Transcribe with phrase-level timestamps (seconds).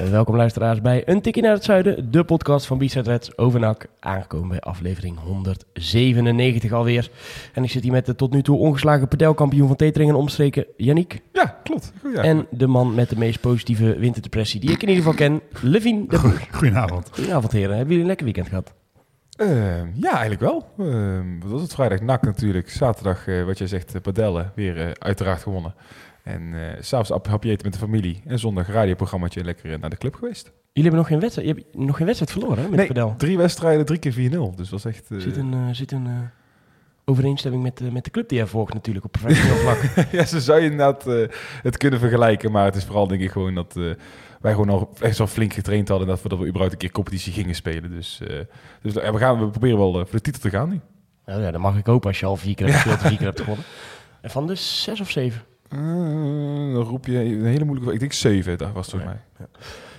[0.00, 3.60] Eh, welkom luisteraars bij Een Tikkie naar het Zuiden, de podcast van B-Side Reds over
[3.60, 3.86] NAC.
[3.98, 7.10] Aangekomen bij aflevering 197 alweer.
[7.54, 10.66] En ik zit hier met de tot nu toe ongeslagen padelkampioen van Tetering en omstreken,
[10.76, 11.20] Yannick.
[11.32, 11.92] Ja, klopt.
[12.14, 12.22] Ja.
[12.22, 16.04] En de man met de meest positieve winterdepressie die ik in ieder geval ken, Levine
[16.08, 16.18] de.
[16.50, 17.08] Goedenavond.
[17.12, 18.72] Goedenavond heren, hebben jullie een lekker weekend gehad?
[19.40, 20.68] Ehm, ja, eigenlijk wel.
[20.78, 21.74] Ehm, wat was het?
[21.74, 22.70] Vrijdag nak natuurlijk.
[22.70, 24.52] Zaterdag, eh, wat jij zegt, uh, padellen.
[24.54, 25.74] Weer eh, uiteraard gewonnen.
[26.24, 28.22] En s'avonds ap- hapje eten met de familie.
[28.26, 30.42] En zondag radioprogrammaatje lekker eh, naar de club geweest.
[30.72, 33.36] Jullie hebben nog geen wedstrijd, je hebt nog geen wedstrijd verloren hè, met nee, drie
[33.36, 34.16] wedstrijden, drie keer 4-0.
[34.30, 35.10] Dus dat was echt...
[35.10, 36.08] eh, Zit een, zit een
[37.04, 40.06] overeenstemming met, met de club die jij volgt natuurlijk op professioneel vlak.
[40.12, 41.04] ja, zo zou je inderdaad
[41.62, 42.52] het kunnen vergelijken.
[42.52, 43.74] Maar het is vooral denk ik gewoon dat
[44.40, 46.06] wij gewoon al echt zo flink getraind hadden.
[46.06, 47.90] Dat we, dat we überhaupt een keer competitie gingen spelen.
[47.90, 48.20] Dus,
[48.82, 50.80] dus we, gaan, we proberen wel voor de titel te gaan nu.
[51.26, 53.26] nou ja, dat mag ik hopen als je al vier keer hebt gespeeld vier keer
[53.26, 53.64] hebt gewonnen.
[54.20, 55.42] En van de zes of zeven?
[55.70, 55.78] Eh,
[56.72, 57.94] dan roep je een hele moeilijke...
[57.94, 59.46] Ik denk zeven, daar was het volgens mij.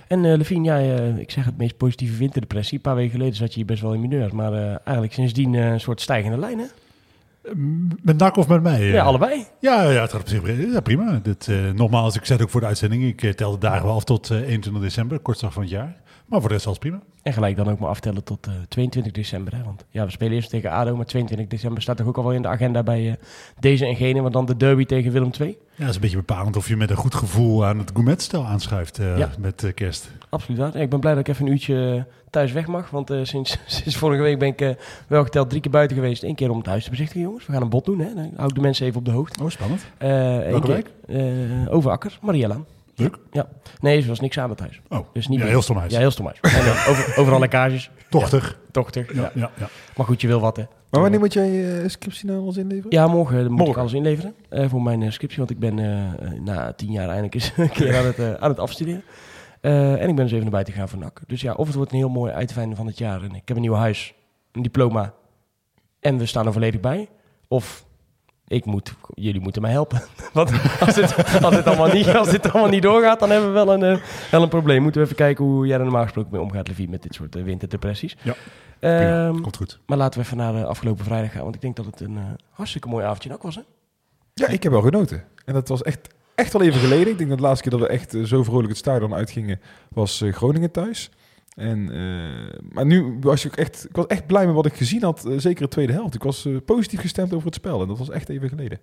[0.08, 2.76] En eh Levine, ja, eh, ik zeg het meest positieve winterdepressie.
[2.76, 4.34] Een paar weken geleden zat je hier best wel in mineur.
[4.34, 6.66] Maar eh, eigenlijk sindsdien eh, een soort stijgende lijn, hè?
[8.02, 8.84] Met NAC of met mij?
[8.84, 9.44] Ja, allebei.
[9.60, 11.20] Ja, ja, het gaat op zich ja, prima.
[11.22, 13.04] Dit, eh, nogmaals, ik zei het ook voor de uitzending.
[13.04, 15.96] Ik tel de dagen wel af tot eh, 21 december, kortdag van het jaar.
[16.26, 17.00] Maar voor de rest alles prima.
[17.22, 19.62] En gelijk dan ook maar aftellen tot eh, 22 december, hè?
[19.64, 22.32] Want ja, we spelen eerst tegen ADO, maar 22 december staat toch ook al wel
[22.32, 23.14] in de agenda bij eh,
[23.60, 24.20] deze en gene.
[24.20, 25.48] Want dan de derby tegen Willem II.
[25.48, 28.44] Ja, het is een beetje bepalend of je met een goed gevoel aan het gourmetstel
[28.46, 29.30] aanschuift eh, Ja.
[29.38, 30.10] met eh, kerst.
[30.28, 30.76] Absoluut waar.
[30.76, 32.90] Ik ben blij dat ik even een uurtje eh, thuis weg mag.
[32.90, 34.70] Want eh, sinds, sinds vorige week ben ik eh,
[35.06, 36.22] wel geteld drie keer buiten geweest.
[36.22, 37.46] Eén keer om het huis te bezichtigen, jongens.
[37.46, 38.14] We gaan een bot doen, hè?
[38.14, 39.42] Dan hou ik de mensen even op de hoogte.
[39.42, 39.84] Oh, spannend.
[39.98, 40.08] Eh,
[40.50, 41.16] Welke keer,
[41.66, 42.56] eh, Overakker, Mariella.
[42.94, 43.18] Leuk.
[43.30, 43.48] Ja.
[43.80, 44.80] Nee, ze was niks aan het huis.
[44.88, 45.92] Oh, Dus niet ja, heel stom huis.
[45.92, 46.40] Ja, heel stom huis.
[46.40, 47.90] En, eh, over, overal lekkages.
[48.10, 48.58] Tochtig.
[48.70, 49.14] Tochtig.
[49.14, 49.30] Ja, Ja.
[49.34, 49.68] ja, ja.
[49.96, 50.64] Maar goed, je wil wat, hè.
[50.90, 51.50] Maar wanneer moet jij
[51.82, 52.90] uh, scriptie nou ons inleveren?
[52.90, 53.80] Ja, morgen moet ik Morgen.
[53.80, 55.38] alles inleveren eh, voor mijn eh, scriptie.
[55.38, 58.32] Want ik ben eh, eh, na tien jaar eindelijk eens een keer aan het, eh,
[58.34, 59.02] aan het afstuderen.
[59.60, 61.20] Eh, en ik ben dus even naar buiten gegaan voor NAC.
[61.26, 63.22] Dus ja, of het wordt een heel mooi uiteinde van het jaar.
[63.22, 64.14] En ik heb een nieuw huis,
[64.52, 65.12] een diploma.
[66.00, 67.08] En we staan er volledig bij.
[67.48, 67.84] Of
[68.52, 70.02] ik moet, jullie moeten mij helpen.
[70.32, 73.64] Want als dit, als dit, allemaal, niet, als dit allemaal niet doorgaat, dan hebben we
[73.64, 74.82] wel een, eh, wel een probleem.
[74.82, 77.36] Moeten we even kijken hoe jij er normaal gesproken mee omgaat, Levi, met dit soort
[77.36, 78.16] eh, winterdepressies.
[78.22, 78.34] Ja.
[78.82, 79.78] Ehm, Komt goed.
[79.86, 81.42] maar laten we even naar de afgelopen vrijdag gaan.
[81.42, 83.54] Want ik denk dat het een eh, hartstikke mooi avondje ook was.
[83.54, 83.62] Hè?
[84.34, 85.24] Ja, ik heb wel genoten.
[85.44, 87.08] En dat was echt, echt al even geleden.
[87.08, 89.60] Ik denk dat de laatste keer dat we echt eh, zo vrolijk het stadion uitgingen,
[89.88, 91.10] was eh, Groningen thuis.
[91.54, 95.02] En, eh, maar nu was ik echt, ik was echt blij met wat ik gezien
[95.02, 96.14] had, eh, zeker de tweede helft.
[96.14, 98.80] Ik was eh, positief gestemd over het spel en dat was echt even geleden.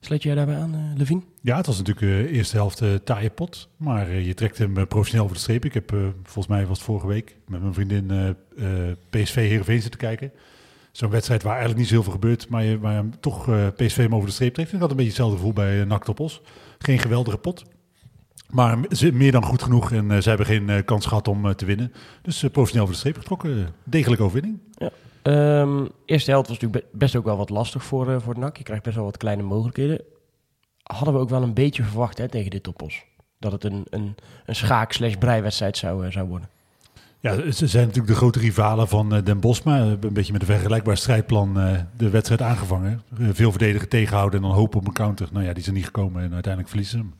[0.00, 1.20] Sluit jij daarbij aan, eh Levine?
[1.40, 3.68] Ja, het was natuurlijk de eerste helft eh taaie pot.
[3.76, 5.64] Maar je trekt hem professioneel over de streep.
[5.64, 9.34] Ik heb, eh, volgens mij was het vorige week, met mijn vriendin eh, eh, PSV
[9.34, 10.32] Heerenveen zitten kijken.
[10.92, 13.96] Zo'n wedstrijd waar eigenlijk niet zoveel gebeurt, maar je, waar je hem toch eh, PSV
[13.96, 14.68] hem over de streep trekt.
[14.68, 16.40] En ik had een beetje hetzelfde gevoel bij uh, NAC Topos.
[16.78, 17.64] Geen geweldige pot.
[18.50, 18.78] Maar
[19.12, 21.64] meer dan goed genoeg en eh, ze hebben geen eh, kans gehad om eh, te
[21.64, 21.92] winnen.
[22.22, 23.68] Dus professioneel over de streep getrokken.
[23.84, 24.58] Degelijke overwinning.
[25.22, 28.56] Ehm eerste helft was natuurlijk be- best ook wel wat lastig voor, voor het NAC.
[28.56, 30.00] Je krijgt best wel wat kleine mogelijkheden.
[30.82, 33.04] Hadden we ook wel een beetje verwacht hè, tegen dit toppos.
[33.38, 34.14] Dat het een, een,
[34.46, 36.48] een schaak-slash-breiwedstrijd zou, eh, zou worden.
[37.20, 39.78] Ja, ze zijn natuurlijk de grote rivalen van Den Bosma.
[39.80, 41.54] Een beetje met een vergelijkbaar strijdplan
[41.96, 43.02] de wedstrijd aangevangen.
[43.18, 45.28] Veel verdedigen tegenhouden en dan hopen op een counter.
[45.32, 47.14] Nou ja, die er niet gekomen en uiteindelijk verliezen ze hem.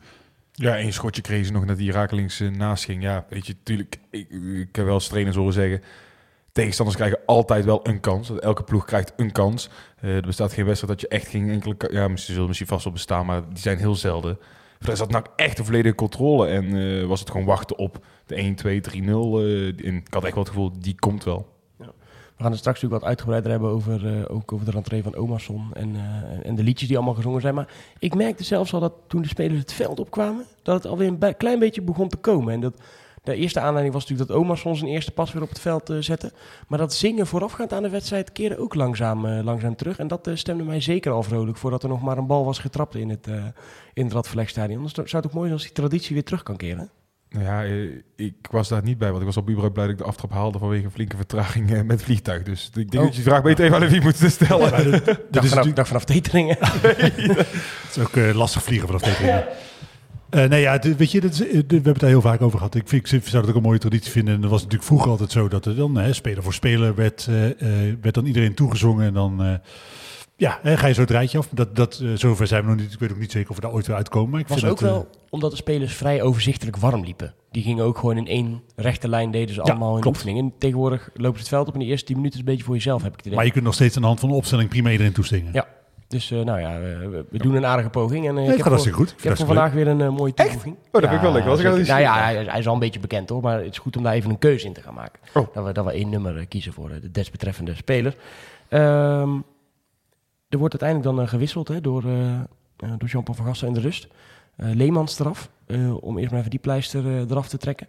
[0.58, 3.02] Ja, één schotje kregen ze nog net die rakelings eh, naast ging.
[3.02, 5.82] Ja, weet je, natuurlijk, ik, ik heb wel eens trainers horen zeggen...
[6.56, 8.38] Tegenstanders krijgen altijd wel een kans.
[8.38, 9.70] Elke ploeg krijgt een kans.
[10.00, 11.74] Eh, er bestaat geen wedstrijd dat je echt geen enkele...
[11.90, 14.38] Ja, ze zullen misschien vast wel bestaan, maar die zijn heel zelden.
[14.78, 16.46] Voor had NAC echt een volledige controle.
[16.46, 19.40] En eh, was het gewoon wachten op de 1, 2, 3, 0.
[19.40, 21.55] eh, en ik had echt wel het gevoel, die komt wel.
[22.36, 25.14] We gaan het straks natuurlijk wat uitgebreider hebben over, eh, ook over de rentree van
[25.14, 27.54] Omerson en, eh, en de liedjes die allemaal gezongen zijn.
[27.54, 27.68] Maar
[27.98, 31.36] ik merkte zelfs al dat toen de spelers het veld opkwamen, dat het alweer een
[31.36, 32.54] klein beetje begon te komen.
[32.54, 32.80] En dat,
[33.22, 35.96] de eerste aanleiding was natuurlijk dat Omerson zijn eerste pas weer op het veld eh,
[36.00, 36.32] zette.
[36.68, 39.98] Maar dat zingen voorafgaand aan de wedstrijd keerde ook langzaam, langzaam terug.
[39.98, 42.94] En dat stemde mij zeker al vrolijk voordat er nog maar een bal was getrapt
[42.94, 43.26] in het,
[43.94, 44.82] in het Radverlegstadion.
[44.82, 46.90] Dus zou het ook mooi zijn als die traditie weer terug kan keren.
[47.30, 47.88] Nou ja, eh,
[48.26, 50.30] ik was daar niet bij, want ik was op überhaupt blij dat ik de aftrap
[50.32, 52.42] haalde vanwege een flinke vertraging eh, met het vliegtuig.
[52.42, 53.00] Dus ik denk Oh.
[53.00, 54.90] dat je die vraag beter even aan wie moet stellen.
[54.90, 56.56] Dit- dit Dag is vanaf, natuurlijk dag vanaf Teteringen.
[56.60, 59.44] het is ook eh, lastig vliegen vanaf Teteringen.
[60.30, 62.58] Eh, nee, ja, het- weet je, dat de- we hebben het daar heel vaak over
[62.58, 62.74] gehad.
[62.74, 64.34] Ik, vind, ik zou dat ook een mooie traditie vinden.
[64.34, 67.26] En dat was natuurlijk vroeger altijd zo dat er dan, hè, speler voor speler, werd,
[67.28, 67.46] eh,
[67.88, 69.06] eh, werd dan iedereen toegezongen.
[69.06, 69.54] En dan eh,
[70.36, 71.48] ja, ga je zo het rijtje af.
[71.50, 72.92] Dat, dat, eh, zover zijn we nog niet.
[72.92, 74.30] Ik weet ook niet zeker of we daar ooit weer uitkomen.
[74.30, 77.34] Maar ik was vind ook wel omdat de spelers vrij overzichtelijk warm liepen.
[77.50, 80.16] Die gingen ook gewoon in één rechte lijn, deden ze Ja, allemaal in klopt.
[80.16, 80.38] oefening.
[80.38, 82.74] En tegenwoordig lopen ze het veld op in de eerste 10 minuten een beetje voor
[82.74, 83.36] jezelf, heb ik het idee.
[83.36, 85.52] maar je kunt nog steeds aan de hand van de opstelling prima iedereen toestingen.
[85.52, 85.66] Ja.
[86.08, 86.78] Dus eh, nou ja,
[87.30, 88.28] we, doen een aardige poging.
[88.28, 89.14] En, Nee, ik heb voor, goed.
[89.18, 90.74] Ik heb voor vandaag weer een mooie toevoeging.
[90.74, 91.50] Oh, dat vind ik wel lekker.
[91.50, 93.78] Was ik nou ja, hij, hij is al een beetje bekend hoor, maar het is
[93.78, 95.20] goed om daar even een keuze in te gaan maken.
[95.34, 95.46] Oh.
[95.54, 98.16] Dat, we, dat we één nummer kiezen voor de desbetreffende speler.
[98.68, 99.30] Ehm,
[100.56, 102.44] er wordt uiteindelijk dan eh, gewisseld hè, door, eh, eh,
[102.98, 104.08] door Jean-Paul van Gassen in de rust.
[104.56, 105.50] Leemans eraf,
[106.00, 107.88] om eerst maar even die pleister eraf te trekken.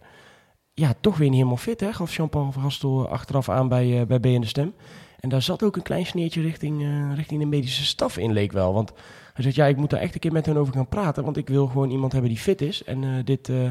[0.74, 1.92] Ja, toch weer niet helemaal fit, hè?
[1.92, 4.74] gaf Jean-Paul van Gastel achteraf aan bij, bij B en de Stem.
[5.20, 8.74] En daar zat ook een klein sneertje richting, richting de medische staf in, leek wel.
[8.74, 8.92] Want
[9.34, 11.24] hij zegt, ja, ik moet daar echt een keer met hen over gaan praten.
[11.24, 12.84] Want ik wil gewoon iemand hebben die fit is.
[12.84, 13.70] En dit eh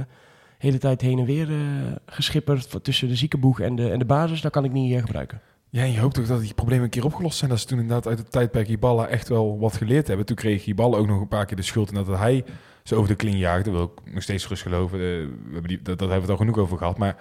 [0.58, 1.48] hele tijd heen en weer
[2.06, 5.42] geschipperd tussen de ziekenboeg en de, en de basis, dat kan ik niet gebruiken.
[5.70, 7.50] Ja, je hoopt toch dat die problemen een keer opgelost zijn.
[7.50, 10.26] Dat ze toen inderdaad uit het tijdperk Iballa echt wel wat geleerd hebben.
[10.26, 11.90] Toen kreeg Iballa ook nog een paar keer de schuld.
[11.90, 12.44] En dat hij
[12.84, 13.72] ze over de kling jaagde.
[13.72, 15.00] Wil ik nog steeds gerust geloven.
[15.64, 16.98] Die, dat, hebben we het al genoeg over gehad.
[16.98, 17.16] Maar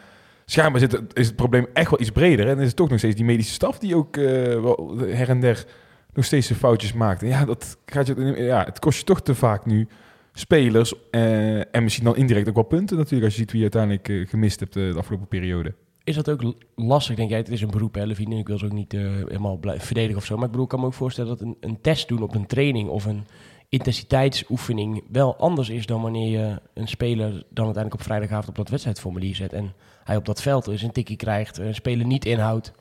[0.45, 2.49] schijnbaar het, is het probleem echt wel iets breder.
[2.49, 4.25] En is het toch nog steeds die medische staf die ook eh,
[4.61, 5.67] wel her en der
[6.13, 7.23] nog steeds zijn foutjes maakt.
[7.23, 9.89] En ja, dat gaat je, ja, het kost je toch te vaak nu
[10.33, 10.95] spelers.
[11.11, 13.25] eh, en misschien dan indirect ook wel punten natuurlijk.
[13.25, 15.75] Als je ziet wie je uiteindelijk gemist hebt de afgelopen periode.
[16.07, 17.39] Is dat ook lastig, denk jij?
[17.39, 18.39] Het is een beroep, hè, Levine.
[18.39, 20.35] Ik wil ze ook niet eh, helemaal verdedigen of zo.
[20.35, 22.47] Maar ik bedoel, ik kan me ook voorstellen dat een, een test doen op een
[22.47, 23.27] training of een
[23.69, 28.69] intensiteitsoefening wel anders is dan wanneer je een speler dan uiteindelijk op vrijdagavond op dat
[28.69, 29.53] wedstrijdformulier zet.
[29.53, 29.73] En
[30.05, 32.73] hij op dat veld is een tikkie krijgt, een speler niet inhoudt.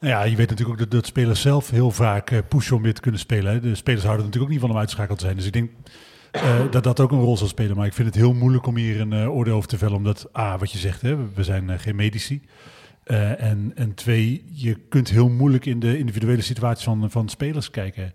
[0.00, 2.42] Nou ja, je weet natuurlijk ook dat, dat spelers zelf heel vaak
[2.72, 3.62] om weer te kunnen spelen.
[3.62, 5.36] De spelers houden natuurlijk ook niet van om uitschakeld te zijn.
[5.36, 5.70] Dus ik denk
[6.34, 7.76] eh, dat dat ook een rol zal spelen.
[7.76, 9.96] Maar ik vind het heel moeilijk om hier een eh, oordeel over te vellen.
[9.96, 12.42] Omdat, A, wat je zegt, hè, we zijn eh, geen medici.
[13.04, 18.12] En, en twee, je kunt heel moeilijk in de individuele situatie van, van spelers kijken.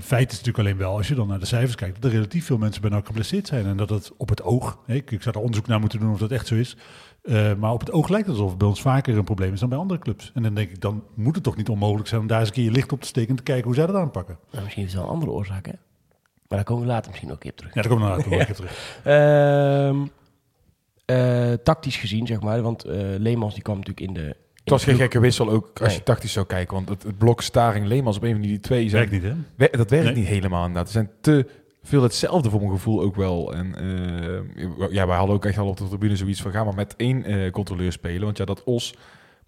[0.00, 2.46] Feit is natuurlijk alleen wel, als je dan naar de cijfers kijkt, dat er relatief
[2.46, 3.66] veel mensen bij NAC geblesseerd zijn.
[3.66, 6.18] En dat het op het oog, ik, ik zou er onderzoek naar moeten doen of
[6.18, 6.76] dat echt zo is.
[7.58, 9.68] Maar op het oog lijkt het alsof het bij ons vaker een probleem is dan
[9.68, 10.30] bij andere clubs.
[10.34, 12.54] En dan denk ik, dan moet het toch niet onmogelijk zijn om daar eens een
[12.54, 14.38] keer je licht op te steken en te kijken hoe zij dat aanpakken.
[14.50, 15.72] Nou, misschien is het wel een andere oorzaak, hè?
[16.52, 17.74] Maar daar komen we later misschien ook een keer op terug.
[17.74, 19.00] Ja, daar komen we later nog een keer terug.
[19.04, 20.06] Ehm,
[21.04, 22.62] eh, tactisch gezien, zeg maar.
[22.62, 24.20] Want eh Leemans die kwam natuurlijk in de...
[24.20, 25.96] in Het was geen gekke wissel ook als Nee.
[25.96, 26.74] je tactisch zou kijken.
[26.74, 29.68] Want het, het blok Staring Leemans op een van die twee zijn, Werkt niet, hè?
[29.78, 30.14] Dat werkt Nee.
[30.14, 30.86] niet helemaal inderdaad.
[30.86, 31.46] Er zijn te
[31.82, 33.54] veel hetzelfde voor mijn gevoel ook wel.
[33.54, 36.50] En eh, ja, wij hadden ook echt al op de tribune zoiets van...
[36.52, 38.24] ga maar met één eh, controleur spelen.
[38.24, 38.94] Want ja, dat Os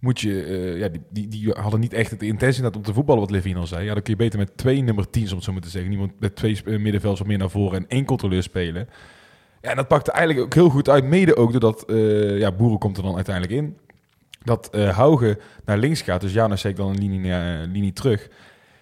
[0.05, 0.45] moet je...
[0.45, 3.31] eh, ja, die, die, die hadden niet echt de intentie inderdaad om te voetballen, wat
[3.31, 3.85] Levine al zei.
[3.85, 5.91] Ja, dan kun je beter met twee nummer 10, om het zo maar te zeggen.
[5.91, 8.89] Niemand met twee eh, middenvelders wat meer naar voren en één controleur spelen.
[9.61, 11.05] Ja, en dat pakte eigenlijk ook heel goed uit.
[11.05, 11.85] Mede ook doordat...
[11.91, 13.77] eh, ja, Boeren komt er dan uiteindelijk in.
[14.43, 16.21] Dat eh Hauge naar links gaat.
[16.21, 17.33] Dus Janus zet dan een linie,
[17.67, 18.29] linie terug.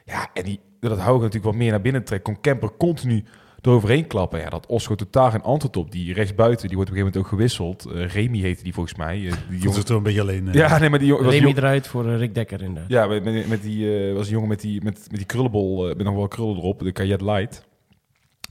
[0.05, 3.25] Ja, en die, dat Hauge natuurlijk wat meer naar binnen trekt, kon Kemper continu
[3.63, 4.41] eroverheen klappen.
[4.41, 5.91] Ja, dat Osco totaal geen antwoord op.
[5.93, 7.85] Die rechtsbuiten, die wordt op een gegeven moment ook gewisseld.
[7.85, 9.17] Eh Remy heette die volgens mij.
[9.17, 10.49] Eh, die Die jongen, zit er een beetje alleen.
[10.49, 12.91] eh, ja, nee, maar die jongen was die Remy jong- eruit voor Rick Dekker inderdaad.
[12.91, 15.87] ja, met, met, met die eh, was een jongen met die, met, met die krullenbol,
[15.87, 17.71] met nog wel krullen erop, de Kajet Light.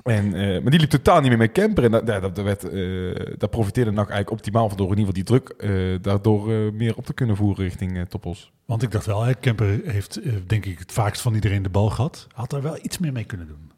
[0.03, 1.83] En, eh, maar die liep totaal niet meer met Kemper.
[1.83, 5.13] En dat, dat, dat werd, eh, daar profiteerde NAC eigenlijk optimaal van door in ieder
[5.15, 8.51] geval die druk eh, daardoor meer op te kunnen voeren richting Topos.
[8.65, 11.89] Want ik dacht wel, hè, Kemper heeft denk ik het vaakst van iedereen de bal
[11.89, 12.27] gehad.
[12.33, 13.71] Had daar wel iets meer mee kunnen doen.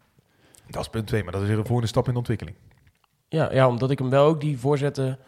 [0.73, 2.55] Dat is punt 2, maar dat is weer een volgende stap in de ontwikkeling.
[3.29, 5.19] Ja, ja, omdat ik hem wel ook die voorzetten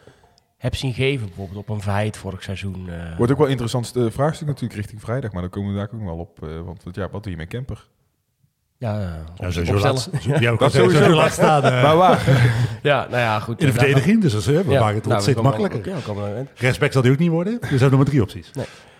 [0.56, 1.26] heb zien geven.
[1.26, 2.88] Bijvoorbeeld op een Verheid vorig seizoen.
[2.88, 3.16] eh.
[3.16, 5.84] Wordt ook wel een interessant eh, vraagstuk natuurlijk richting vrijdag, maar dan komen we daar
[5.86, 6.42] ook nog wel op.
[6.42, 7.86] eh, want wat- ja, wat doe je met Kemper?
[8.78, 10.10] ja, ja, Ja, op- sowieso laat,
[10.40, 11.62] ja, Dat sowieso laat staan.
[11.62, 12.24] Maar waar?
[12.82, 13.60] Ja, nou ja, goed.
[13.60, 16.36] in de verdediging, dus dat is, hè, we Ja, maken het nou, ontzettend komen- makkelijker.
[16.36, 17.52] Ja, Rechtsback zal die ook niet worden.
[17.52, 18.50] Dus we hebben nog maar drie opties.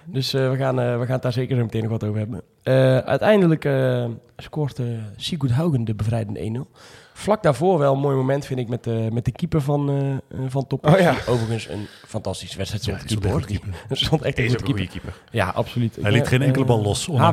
[0.07, 2.19] Dus eh, we, gaan, eh, we gaan het daar zeker zo meteen nog wat over
[2.19, 2.43] hebben.
[2.63, 4.05] Eh, uiteindelijk eh,
[4.37, 4.87] scoort uh,
[5.17, 6.79] Sigurd Haugen de bevrijdende 1-0.
[7.13, 10.67] Vlak daarvoor wel een mooi moment, vind ik, met de, met de keeper van, van
[10.67, 10.87] Top.
[10.87, 11.15] Oh ja.
[11.29, 13.69] Overigens een fantastische wedstrijd Ja, stond stond keeper.
[13.91, 15.01] stond echt een Deze goede keeper.
[15.01, 15.23] goede keeper.
[15.31, 15.99] Ja, absoluut.
[16.01, 17.33] Hij liet geen enkele bal los, eh,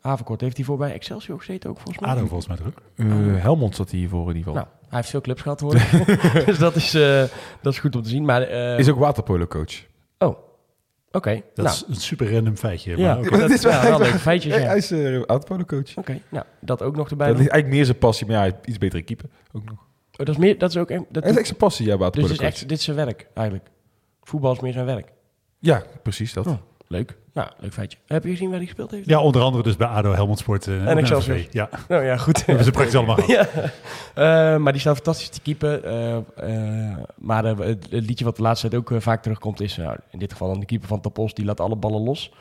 [0.00, 2.10] Haverkort heeft hij voorbij Excelsior gezeten ook, volgens mij.
[2.10, 2.74] ADO volgens mij terug.
[2.96, 4.54] Eh, Helmond zat hier voor in ieder geval.
[4.54, 5.72] Nou, hij heeft veel clubs gehad, hoor.
[6.46, 7.22] dus dat is, eh,
[7.62, 8.24] dat is goed om te zien.
[8.24, 9.46] Maar, eh, Is ook waterpolo
[11.16, 11.42] oké.
[11.54, 12.96] Dat nou, is een super random feitje.
[12.96, 14.06] ja, Maar dat is wel ja, echt wel waar.
[14.06, 15.96] leuke feitjes, Ja, hij is uh, waterpolo coach.
[15.96, 17.26] Oké, nou, dat ook nog erbij.
[17.26, 19.78] Dat is eigenlijk meer zijn passie, maar ja, hij is iets betere keeper ook nog.
[19.78, 21.92] Oh, dat is meer, dat is ook een, dat Hij is echt zijn passie, ja,
[21.92, 23.68] dus waterpolo het is echt, dit is zijn werk eigenlijk.
[24.22, 25.12] Voetbal is meer zijn werk.
[25.58, 26.46] Ja, precies dat.
[26.46, 26.58] Oh.
[26.88, 27.16] Leuk.
[27.32, 27.98] Nou, leuk feitje.
[28.06, 29.08] Heb je gezien waar hij gespeeld heeft?
[29.08, 31.46] Ja, onder andere dus bij ADO, Helmond Sport eh, En Excelsior.
[31.50, 32.38] Ja, Nou ja, goed.
[32.38, 33.50] we hebben ze praktisch allemaal gehad.
[33.54, 33.70] ja.
[34.14, 35.84] Eh, maar die staat fantastisch te keeper.
[35.84, 39.76] Eh, eh, maar het, het liedje wat de laatste tijd ook vaak terugkomt is...
[39.76, 41.34] nou, in dit geval dan de keeper van Tapos.
[41.34, 42.32] Die laat alle ballen los.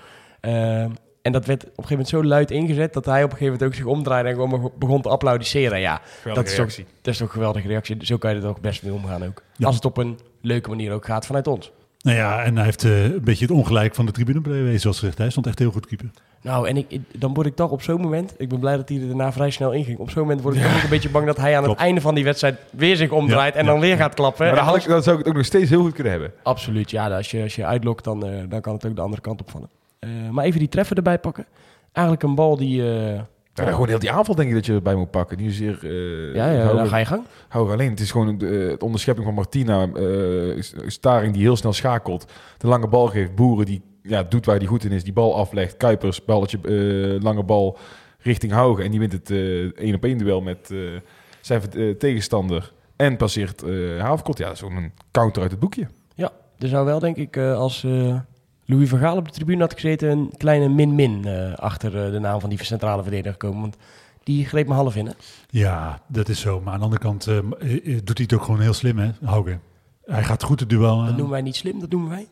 [1.22, 2.94] En dat werd op een gegeven moment zo luid ingezet...
[2.94, 4.30] dat hij op een gegeven moment ook zich omdraaide...
[4.30, 5.80] en gewoon begon te applaudisseren.
[5.80, 6.02] Ja,
[6.34, 8.06] dat is, toch, dat is toch een geweldige reactie.
[8.06, 9.42] Zo kan je er toch best mee omgaan ook.
[9.56, 9.66] Ja.
[9.66, 11.72] Als het op een leuke manier ook gaat vanuit ons.
[12.06, 15.00] Nou ja, en hij heeft eh, een beetje het ongelijk van de tribune bewezen, zoals
[15.00, 15.18] gezegd.
[15.18, 16.10] Hij stond echt heel goed keeper.
[16.42, 18.34] Nou, en ik, ik- dan word ik toch op zo'n moment...
[18.38, 19.98] Ik ben blij dat hij er daarna vrij snel inging.
[19.98, 21.26] Op zo'n moment word ik toch ook een beetje bang...
[21.26, 21.78] dat hij aan Klopt.
[21.78, 23.54] het einde van die wedstrijd weer zich omdraait...
[23.54, 24.46] Ja, en ja, dan weer gaat klappen.
[24.46, 26.32] Maar dan, had ik, dan zou ik het ook nog steeds heel goed kunnen hebben.
[26.44, 27.16] Absoluut, ja.
[27.16, 29.70] Als je, als je uitlokt, dan, eh, dan kan het ook de andere kant opvallen.
[30.00, 31.46] Eh maar even die treffer erbij pakken.
[31.92, 32.84] Eigenlijk een bal die...
[33.60, 35.38] eh, Ja, gewoon heel die aanval denk ik dat je erbij moet pakken.
[35.38, 35.80] Niet zozeer...
[35.84, 37.24] eh, ja, ja, houden- dan ga je gang.
[37.48, 37.90] Hou alleen.
[37.90, 39.88] Het is gewoon de, het onderschepping van Martina.
[39.94, 42.32] eh, Staring die heel snel schakelt.
[42.58, 43.36] De lange bal geeft.
[43.36, 45.04] Boeren die ja, doet waar hij goed in is.
[45.04, 45.78] Die bal aflegt.
[45.78, 47.78] Kuipers, balletje, eh, lange bal
[48.20, 48.84] richting Haugen.
[48.84, 50.78] En die wint het eh, één op één duel met eh,
[51.42, 52.74] zijn eh, tegenstander.
[52.96, 54.38] En passeert eh Haverkot.
[54.38, 55.88] Ja, dat is gewoon een counter uit het boekje.
[56.16, 58.20] Ja, er zou wel denk ik eh, als eh,
[58.66, 60.10] Louis van Gaal op de tribune had gezeten...
[60.10, 63.62] een kleine min-min eh, achter eh, de naam van die centrale verdediger komen.
[63.62, 63.78] Want
[64.24, 65.12] die greep me half in, hè?
[65.50, 66.62] Ja, dat is zo.
[66.62, 67.44] Maar aan de andere kant eh, eh,
[68.04, 69.62] doet hij het ook gewoon heel slim, hè, Haugen.
[70.06, 71.06] Hij gaat goed het duel aan.
[71.06, 72.28] Dat noemen wij niet slim, dat noemen wij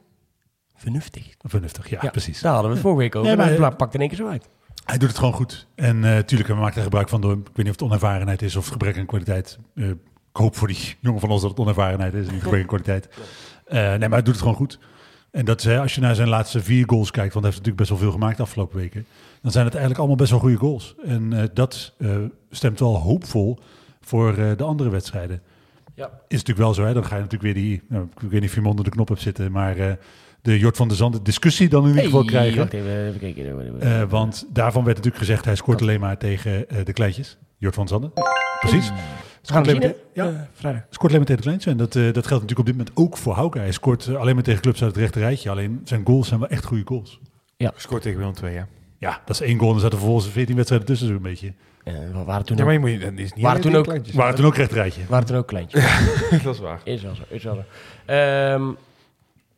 [0.75, 1.35] vernuftig.
[1.41, 2.41] Vernuftig, ja, precies.
[2.41, 3.27] Daar hadden we het vorige week over.
[3.27, 4.49] Nee, maar- hij pakt in één keer zo uit.
[4.85, 5.67] Hij doet het gewoon goed.
[5.75, 8.55] En natuurlijk, we maken er gebruik van door, ik weet niet of het onervarenheid is
[8.55, 9.57] of gebrek aan kwaliteit.
[9.75, 9.95] Ik
[10.31, 13.09] hoop voor die jongen van ons dat het onervarenheid is en niet gebrek aan kwaliteit.
[13.69, 14.79] Nee, maar hij doet het gewoon goed.
[15.33, 17.77] En dat is, als je naar zijn laatste vier goals kijkt, want hij heeft natuurlijk
[17.77, 19.05] best wel veel gemaakt de afgelopen weken,
[19.41, 20.95] dan zijn het eigenlijk allemaal best wel goede goals.
[21.05, 22.09] En eh, dat eh,
[22.49, 23.59] stemt wel hoopvol
[24.01, 25.41] voor eh, de andere wedstrijden.
[25.95, 26.05] Ja.
[26.05, 26.93] Is natuurlijk wel zo, hè?
[26.93, 28.91] dan ga je natuurlijk weer die, nou, ik weet niet of je hem onder de
[28.91, 29.97] knop hebt zitten, maar
[30.41, 32.71] de Jort van der Zanden discussie dan in ieder geval krijgen.
[32.71, 34.09] even, even kijken.
[34.09, 37.37] Want daarvan werd natuurlijk gezegd, hij scoort alleen maar tegen de kleintjes.
[37.57, 38.11] Jort van Zanden.
[38.59, 38.91] Precies.
[39.45, 40.81] Scoort het alleen maar, ja, Eh, vrijdag.
[40.89, 41.71] scoort alleen maar tegen de kleintjes.
[41.71, 43.59] En dat, eh, dat geldt natuurlijk op dit moment ook voor Hauke.
[43.59, 45.49] Hij scoort eh, alleen maar tegen clubs uit het rechte rijtje.
[45.49, 47.19] Alleen zijn goals zijn wel echt goede goals.
[47.75, 48.67] Scoort tegen Willem 2, ja.
[48.97, 51.53] Ja, dat is één goal en er zaten vervolgens 14 wedstrijden tussen zo'n beetje.
[51.83, 53.75] Eh, we waren toen Ja, ook, maar je moet je, dat is niet Waren toen
[53.75, 54.15] ook- kleintjes.
[54.15, 55.01] Waren toen ook recht rijtje.
[55.07, 55.83] waren toen ook kleintjes.
[56.43, 56.81] dat is waar.
[56.83, 57.63] Is wel zo, is wel zo.
[58.05, 58.71] Ehm,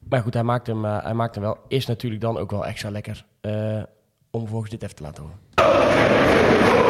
[0.09, 1.57] maar goed, hij maakt, hem, eh, hij maakt hem wel.
[1.67, 3.83] Is natuurlijk dan ook wel extra lekker eh,
[4.31, 6.84] om vervolgens dit even te laten horen.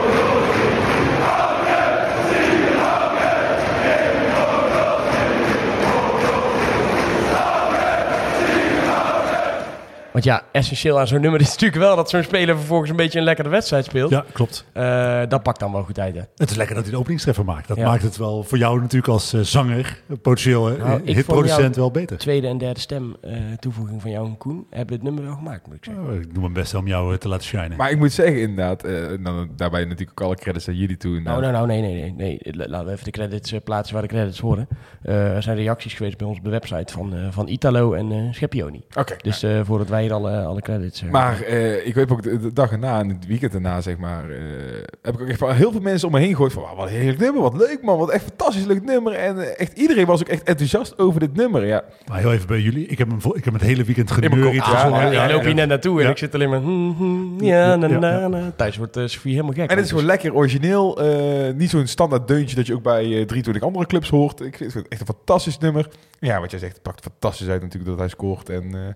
[10.16, 13.18] Want ja, essentieel aan zo'n nummer is natuurlijk wel dat zo'n speler vervolgens een beetje
[13.20, 14.10] een lekkere wedstrijd speelt.
[14.10, 14.66] Ja, klopt.
[14.74, 16.22] Eh, dat pakt dan wel goed uit, hè?
[16.36, 17.68] Het is lekker dat hij de openingstreffer maakt.
[17.68, 17.86] Dat Ja.
[17.88, 22.18] maakt het wel voor jou natuurlijk als eh, zanger, potentieel eh, Nou, hitproducent wel beter.
[22.18, 25.68] Tweede en derde stem eh, toevoeging van jou en Koen hebben het nummer wel gemaakt,
[25.68, 26.04] moet ik zeggen.
[26.08, 27.78] Oh, ik doe mijn best om jou te laten shinen.
[27.78, 28.94] Maar ik moet zeggen, inderdaad, eh,
[29.24, 31.20] dan, daarbij natuurlijk ook alle credits aan jullie toe.
[31.20, 32.40] Nou, nou, nou, nee, nee, nee, nee.
[32.56, 34.68] La- Laten we even de credits plaatsen waar de credits horen.
[35.02, 38.12] Eh, er zijn reacties geweest bij ons op de website van, eh, van Italo en
[38.12, 38.84] eh Scheppioni.
[38.98, 39.16] Oké.
[39.22, 41.02] Dus eh, voordat wij alle, alle credits...
[41.02, 43.98] eh, Maar eh, ik weet ook de, de dag erna en het weekend erna, zeg
[43.98, 44.38] maar, eh,
[45.02, 46.88] heb ik ook echt wel heel veel mensen om me heen gegooid van, "Wauw, wat
[46.88, 49.14] een heerlijk nummer, wat leuk man, wat echt fantastisch leuk nummer.
[49.14, 51.84] En eh, echt iedereen was ook echt enthousiast over dit nummer, ja.
[52.08, 52.86] Maar heel even bij jullie.
[52.88, 54.62] Ik heb hem, ik heb hem het hele weekend geneuried.
[54.62, 56.12] Ah, Ja, ja, ja, loopt hier net naartoe en Ja.
[56.12, 56.60] ik zit alleen maar...
[56.62, 58.52] hmm, hmm, ja, na, na, na.
[58.56, 59.70] Thuis wordt eh, Sofie helemaal gek.
[59.70, 63.04] En het is gewoon lekker origineel, eh, niet zo'n standaard deuntje dat je ook bij
[63.04, 64.42] eh 23 andere clubs hoort.
[64.42, 65.88] Ik vind het echt een fantastisch nummer.
[66.20, 68.94] Ja, wat jij zegt, het pakt fantastisch uit natuurlijk dat hij scoort en eh, eh,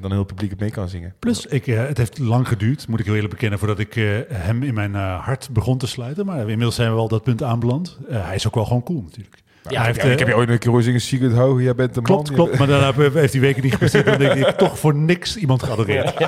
[0.00, 1.14] dan heel het publiek het mee kan zingen.
[1.18, 4.04] Plus, ik, eh, het heeft lang geduurd, moet ik heel eerlijk bekennen, voordat ik eh,
[4.32, 6.26] hem in mijn eh, hart begon te sluiten.
[6.26, 7.98] Maar inmiddels zijn we wel dat punt aanbeland.
[8.10, 9.44] Eh, hij is ook wel gewoon cool natuurlijk.
[9.68, 11.32] Ja, hij ik, heeft, heb, eh, ik heb je ooit een keer horen zingen, Sigurd
[11.32, 12.10] Hoog, jij bent de man.
[12.10, 12.58] Klopt, Je klopt.
[12.58, 14.04] Maar daarna heb- heeft hij weken niet gepresteerd.
[14.06, 16.18] Dan denk ik, toch voor niks iemand geadoreerd.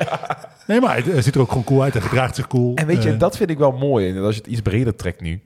[0.67, 1.93] Nee, maar hij, ziet er ook gewoon cool uit.
[1.93, 2.75] Hij gedraagt zich cool.
[2.75, 4.09] En weet je, Eh, dat vind ik wel mooi.
[4.11, 5.41] En als je het iets breder trekt nu.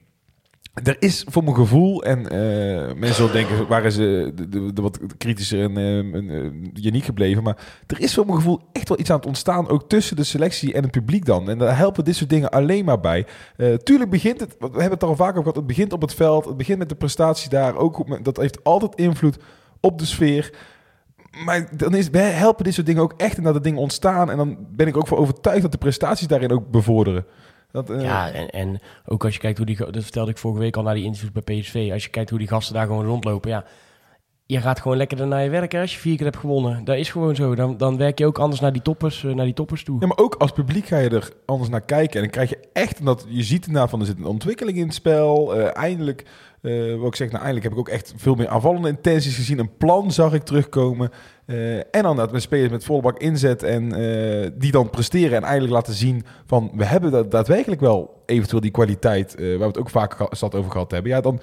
[0.73, 4.99] Er is voor mijn gevoel, en eh, mensen zullen denken, waren ze de, de, wat
[5.19, 7.43] kritischer en eh, en, eh, uniek gebleven.
[7.43, 10.25] Maar er is voor mijn gevoel echt wel iets aan het ontstaan, ook tussen de
[10.25, 11.51] selectie en het publiek dan.
[11.51, 13.27] En daar helpen dit soort dingen alleen maar bij.
[13.57, 16.15] Eh, tuurlijk begint het, we hebben het al vaak over gehad, het begint op het
[16.15, 17.77] veld, het begint met de prestatie daar.
[17.77, 19.39] Ook dat heeft altijd invloed
[19.81, 20.55] op de sfeer.
[21.45, 24.31] Maar dan is, helpen dit soort dingen ook echt en dat de dingen ontstaan.
[24.31, 27.25] En dan ben ik ook voor overtuigd dat de prestaties daarin ook bevorderen.
[27.73, 29.77] Eh, Ja, en, en ook als je kijkt hoe die...
[29.77, 31.89] Dat vertelde ik vorige week al naar die interviews bij PSV.
[31.93, 33.65] Als je kijkt hoe die gasten daar gewoon rondlopen, ja...
[34.53, 36.85] je gaat gewoon lekker naar je werk hè, als je vier keer hebt gewonnen.
[36.85, 37.55] Dat is gewoon zo.
[37.55, 40.01] Dan, dan werk je ook anders naar die toppers, eh, naar die toppers toe.
[40.01, 42.15] Ja, maar ook als publiek ga je er anders naar kijken.
[42.15, 44.85] En dan krijg je echt, dat je ziet inderdaad van er zit een ontwikkeling in
[44.85, 45.55] het spel.
[45.55, 46.25] Eh, eindelijk,
[46.63, 49.59] eh wat ik zeg, nou eindelijk heb ik ook echt veel meer aanvallende intenties gezien.
[49.59, 51.11] Een plan zag ik terugkomen.
[51.91, 53.89] En dan dat met spelers met volle bak inzet en
[54.59, 58.71] die dan presteren en eigenlijk laten zien van we hebben dat daadwerkelijk wel eventueel die
[58.71, 60.17] kwaliteit waar we het ook vaak
[60.55, 61.11] over gehad hebben.
[61.11, 61.41] Ja, dan,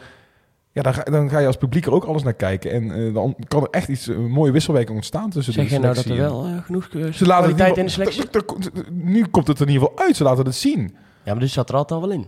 [0.72, 3.14] ja, dan, ga, dan ga je als publiek er ook alles naar kijken en eh,
[3.14, 6.06] dan kan er echt iets een mooie wisselwerking ontstaan tussen Zeg de jij nou dat
[6.06, 8.26] er wel eh, genoeg eh, Ze laten kwaliteit in de selectie
[8.92, 10.16] Nu komt het er in ieder geval uit.
[10.16, 10.96] Ze laten het zien.
[11.24, 12.28] Ja, maar dus zat er altijd al wel in.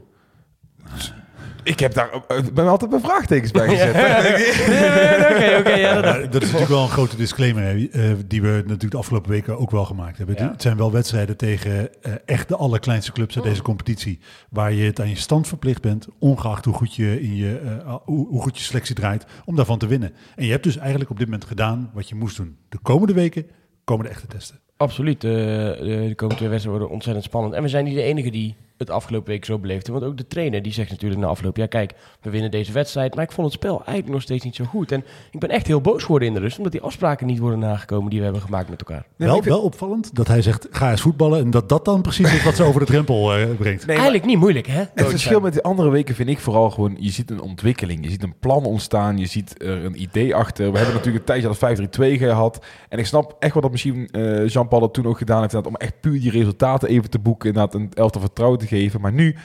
[1.64, 3.96] Ik heb daar ik ben altijd mijn vraagtekens bij gezet.
[5.32, 5.74] Oké, oké.
[5.76, 9.32] ja, dat- is natuurlijk wel een grote disclaimer hè, eh, die we natuurlijk de afgelopen
[9.32, 10.36] weken ook wel gemaakt hebben.
[10.40, 10.52] Ja.
[10.52, 14.20] Het zijn wel wedstrijden tegen eh, echt de allerkleinste clubs uit deze competitie.
[14.50, 17.96] Waar je het aan je stand verplicht bent, ongeacht hoe goed je, in je, eh,
[18.04, 20.14] hoe, goed je selectie draait, om daarvan te winnen.
[20.36, 22.58] En je hebt dus eigenlijk op dit moment gedaan wat je moest doen.
[22.70, 23.46] De komende weken
[23.84, 24.60] komen de echte testen.
[24.78, 25.24] Absoluut.
[25.24, 27.54] eh, de, de komende twee wedstrijden worden ontzettend spannend.
[27.54, 29.92] En we zijn niet de enige die het afgelopen week zo beleefde.
[29.92, 31.58] Want ook de trainer die zegt natuurlijk na afloop...
[31.58, 33.16] ja kijk, we winnen deze wedstrijd...
[33.16, 34.92] maar ik vond het spel eigenlijk nog steeds niet zo goed.
[34.92, 36.58] En ik ben echt heel boos geworden in de rust...
[36.58, 39.06] omdat die afspraken niet worden nagekomen die we hebben gemaakt met elkaar.
[39.16, 41.40] wel, vind- wel opvallend dat hij zegt, ga eens voetballen.
[41.40, 43.64] En dat dat dan precies is wat ze over de drempel eh, brengt.
[43.64, 44.84] Nee, maar eigenlijk niet moeilijk, hè?
[44.94, 46.96] het verschil met de andere weken vind ik vooral gewoon...
[47.00, 49.18] je ziet een ontwikkeling, je ziet een plan ontstaan...
[49.18, 50.72] je ziet er een idee achter.
[50.72, 52.66] We hebben natuurlijk een tijdje dat 5-3-2 gehad.
[52.90, 55.66] En ik snap echt wel dat misschien eh, Jean-Paul dat toen ook gedaan heeft...
[55.68, 57.48] om echt puur die resultaten even te boeken...
[57.48, 59.02] inderdaad een elftal vertrouwen te geven.
[59.02, 59.36] Maar nu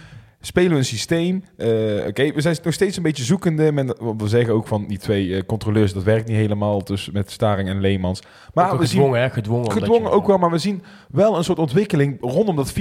[0.41, 1.45] spelen we een systeem.
[1.57, 1.69] Eh,
[2.07, 3.73] Oké, we zijn nog steeds een beetje zoekende.
[3.73, 5.93] Men, want we zeggen ook van die twee eh, controleurs...
[5.93, 8.23] dat werkt niet helemaal tussen met Staring en Leemans.
[8.55, 9.31] Maar we zien gedwongen, hè?
[9.31, 9.73] Gedwongen.
[9.73, 12.75] Gedwongen ook wel, maar we zien wel een soort ontwikkeling rondom dat 4-2-3-1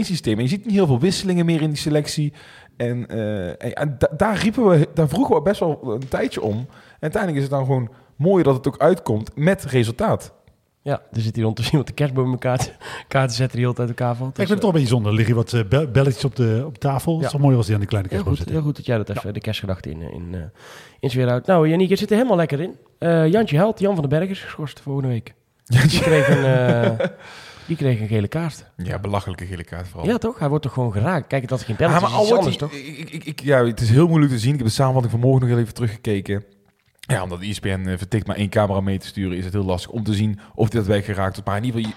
[0.00, 0.36] systeem.
[0.36, 2.32] En je ziet niet heel veel wisselingen meer in die selectie.
[2.76, 6.42] En, eh, en, en da- daar, riepen we, daar vroegen we best wel een tijdje
[6.42, 6.56] om.
[6.58, 6.66] En
[7.00, 10.32] uiteindelijk is het dan gewoon mooi dat het ook uitkomt met resultaat.
[10.90, 12.70] Ja, er zit hier zien wat de kerstboom in elkaar te,
[13.02, 14.30] elkaar te zetten die altijd uit elkaar valt.
[14.30, 15.08] ik vind het toch een beetje zonde.
[15.08, 17.12] Er liggen wat eh, be- belletjes op, de, op tafel.
[17.16, 17.32] Het is Ja.
[17.32, 18.54] toch mooi als die aan die kleine Heel kerstboom goed, zitten.
[18.54, 20.40] heel goed dat jij dat even, de kerstgedachte in, in, eh
[21.00, 21.46] in sfeer houdt.
[21.46, 22.76] Nou, Janiek, het zit er helemaal lekker in.
[22.98, 25.34] Eh, Jantje Held, Jan van den Berg is geschorst volgende week.
[25.64, 27.06] Die kreeg een, eh,
[27.68, 28.64] die kreeg een gele kaart.
[28.76, 30.08] Ja, belachelijke gele kaart vooral.
[30.08, 30.38] Ja, toch?
[30.38, 31.26] Hij wordt toch gewoon geraakt?
[31.26, 32.72] Kijk, dat is geen Ja, penalty, maar is al anders, die- toch?
[32.98, 34.52] ik, ik, ik, ja, het is heel moeilijk te zien.
[34.52, 36.44] Ik heb de samenvatting vanmorgen nog heel even teruggekeken.
[37.10, 39.90] Ja, omdat ESPN eh, vertikt maar één camera mee te sturen, is het heel lastig
[39.90, 41.48] om te zien of dit daadwerkelijk geraakt wordt.
[41.48, 41.96] Maar in ieder geval,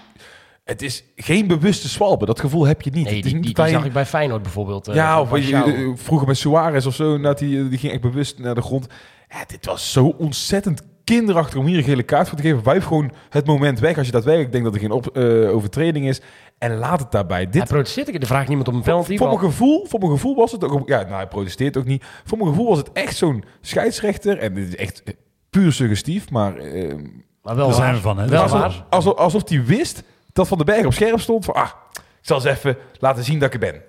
[0.64, 2.26] het is geen bewuste swalbe.
[2.26, 3.04] Dat gevoel heb je niet.
[3.04, 4.88] Nee, die, die, bij zag ik bij Feyenoord bijvoorbeeld.
[4.88, 8.38] eh, ja, of eh, vroeger met Suarez of zo, dat die, die ging echt bewust
[8.38, 8.86] naar de grond.
[9.28, 12.62] Ja, dit was zo ontzettend kinderachtig om hier een gele kaart voor te geven.
[12.62, 16.08] Wuif gewoon het moment weg als je daadwerkelijk denkt dat er geen op, eh, overtreding
[16.08, 16.20] is.
[16.58, 17.36] En laat het daarbij.
[17.36, 18.14] Hij Dit, protesteert.
[18.22, 19.16] Er vraagt niemand om een penalty.
[19.16, 20.88] voor, mijn gevoel, voor mijn gevoel was het ook...
[20.88, 22.04] Ja, nou, hij protesteert ook niet.
[22.24, 24.38] Voor mijn gevoel was het echt zo'n scheidsrechter.
[24.38, 25.14] En dit is echt eh,
[25.50, 26.56] puur suggestief, maar...
[26.56, 26.94] eh,
[27.42, 28.28] Maar wel zijn we van, hè?
[28.28, 28.72] Wel van.
[28.90, 31.44] alsof, alsof hij wist dat Van den Berg op scherp stond.
[31.44, 33.82] Van, ah, ik zal eens even laten zien dat ik er ben.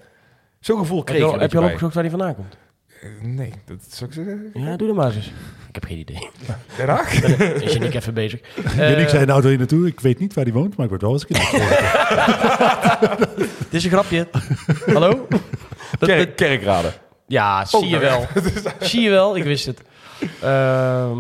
[0.60, 2.36] Zo'n gevoel Heb kreeg je, ik al, er heb je al opgezocht waar hij vandaan
[2.36, 2.58] komt?
[3.22, 4.52] Nee, dat zou ik zeggen.
[4.54, 5.16] Ja, doe dat maar eens.
[5.16, 5.26] eens.
[5.68, 6.30] Ik heb geen idee.
[6.78, 7.14] Den Haag?
[7.64, 8.40] Is je niet even bezig?
[8.56, 9.88] Ik Eh, zei nou door je naartoe.
[9.88, 11.60] Ik weet niet waar die woont, maar ik word wel eens een keer
[13.38, 14.28] Dit is een grapje.
[14.94, 15.28] Hallo?
[16.00, 16.94] Dat- Kerk, kerkraden.
[17.28, 18.28] Ja, zie Oh, je nou wel.
[18.80, 19.82] zie je wel, ik wist het.
[20.42, 21.20] Ehm,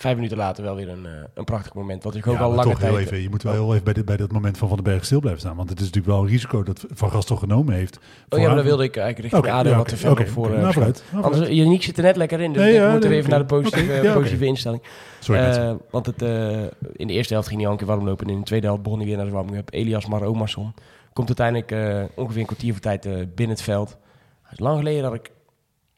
[0.00, 2.02] vijf minuten later wel weer een, eh, een prachtig moment.
[2.04, 2.96] Wat ik ook Ja, al heel tijd...
[2.96, 3.22] even.
[3.22, 5.20] Je moet wel heel even bij, dit, bij dat moment van Van den Berg stil
[5.20, 5.56] blijven staan.
[5.56, 7.98] Want het is natuurlijk wel een risico dat Van Gastel genomen heeft.
[8.28, 10.44] Oh ja, maar dan wilde ik eigenlijk richting ADO ja, wat te oké, voor...
[10.46, 10.54] oké.
[10.54, 11.04] eh, Nou, vooruit.
[11.12, 11.48] Nou, Anders.
[11.48, 13.38] Janiek zit er net lekker in, dus Nee, ik ja, we moeten nee, weer even
[13.38, 14.82] naar de positieve, positieve instelling.
[15.20, 18.04] Sorry, Eh, want het, eh, in de eerste helft ging hij al een keer warm
[18.04, 18.26] lopen.
[18.26, 19.68] En in de tweede helft begon hij weer naar de warming-up.
[19.72, 20.74] Elias Mar Omarsson
[21.12, 23.96] komt uiteindelijk eh, ongeveer een kwartier voor tijd eh, binnen het veld.
[24.42, 25.30] Het is lang geleden dat ik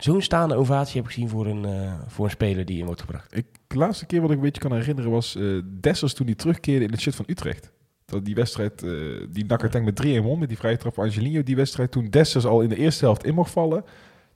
[0.02, 3.36] zo'n staande ovatie heb gezien voor een, eh, voor een speler die in wordt gebracht.
[3.36, 5.44] Ik, de laatste keer wat ik een beetje kan herinneren was eh
[5.80, 7.72] Dessers toen hij terugkeerde in het shit van Utrecht.
[8.04, 8.90] Dat die wedstrijd, eh
[9.30, 11.42] die Nakkertank met 3-1 won met die vrije trap van Angelino.
[11.42, 13.84] Die wedstrijd toen Dessers al in de eerste helft in mocht vallen.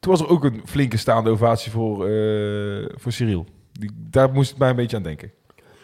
[0.00, 1.96] Toen was er ook een flinke staande ovatie voor,
[2.94, 3.46] voor Cyril.
[3.72, 5.32] Die, daar moest ik mij een beetje aan denken.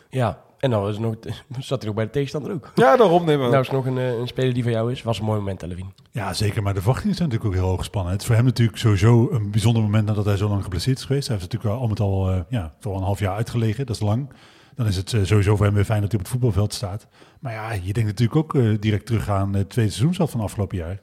[0.09, 1.15] Ja, en dan was er nog,
[1.59, 2.73] zat hij nog bij de tegenstander ook.
[2.75, 3.51] Ja, daarom nemen we.
[3.51, 5.03] Nou is nog een, eh, een speler die van jou is.
[5.03, 5.93] Was een mooi moment, Levin.
[6.11, 6.63] Ja, zeker.
[6.63, 8.13] Maar de verwachtingen zijn natuurlijk ook heel hoog gespannen.
[8.13, 11.05] Het is voor hem natuurlijk sowieso een bijzonder moment nadat hij zo lang geblesseerd is
[11.05, 11.29] geweest.
[11.29, 13.87] Hij heeft natuurlijk al met al eh, ja, wel een half jaar uitgelegen.
[13.87, 14.33] Dat is lang.
[14.75, 17.07] Dan is het eh, sowieso voor hem weer fijn dat hij op het voetbalveld staat.
[17.41, 21.01] Maar ja, je denkt natuurlijk ook direct terug aan het tweede seizoenshelft van afgelopen jaar.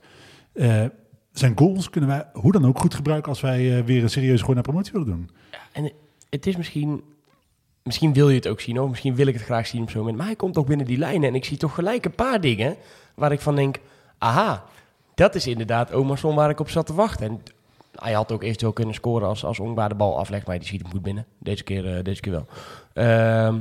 [0.54, 0.86] Eh,
[1.32, 4.54] zijn goals kunnen wij hoe dan ook goed gebruiken als wij weer een serieus gooi
[4.54, 5.30] naar promotie willen doen.
[5.72, 5.92] En
[6.30, 7.02] het is misschien...
[7.88, 10.00] Misschien wil je het ook zien, of misschien wil ik het graag zien op zo'n
[10.00, 10.18] moment.
[10.18, 11.30] Maar hij komt toch binnen die lijnen.
[11.30, 12.76] En ik zie toch gelijk een paar dingen
[13.16, 13.80] waar ik van denk...
[14.18, 14.64] Aha,
[15.16, 17.28] dat is inderdaad Omerson waar ik op zat te wachten.
[17.28, 17.42] En
[17.96, 20.82] Hij had ook eventueel kunnen scoren als, als Ongba de bal aflegt, maar die schiet
[20.82, 21.26] hem goed binnen.
[21.40, 22.46] Deze keer, eh, deze keer wel.
[22.94, 23.56] Ehm,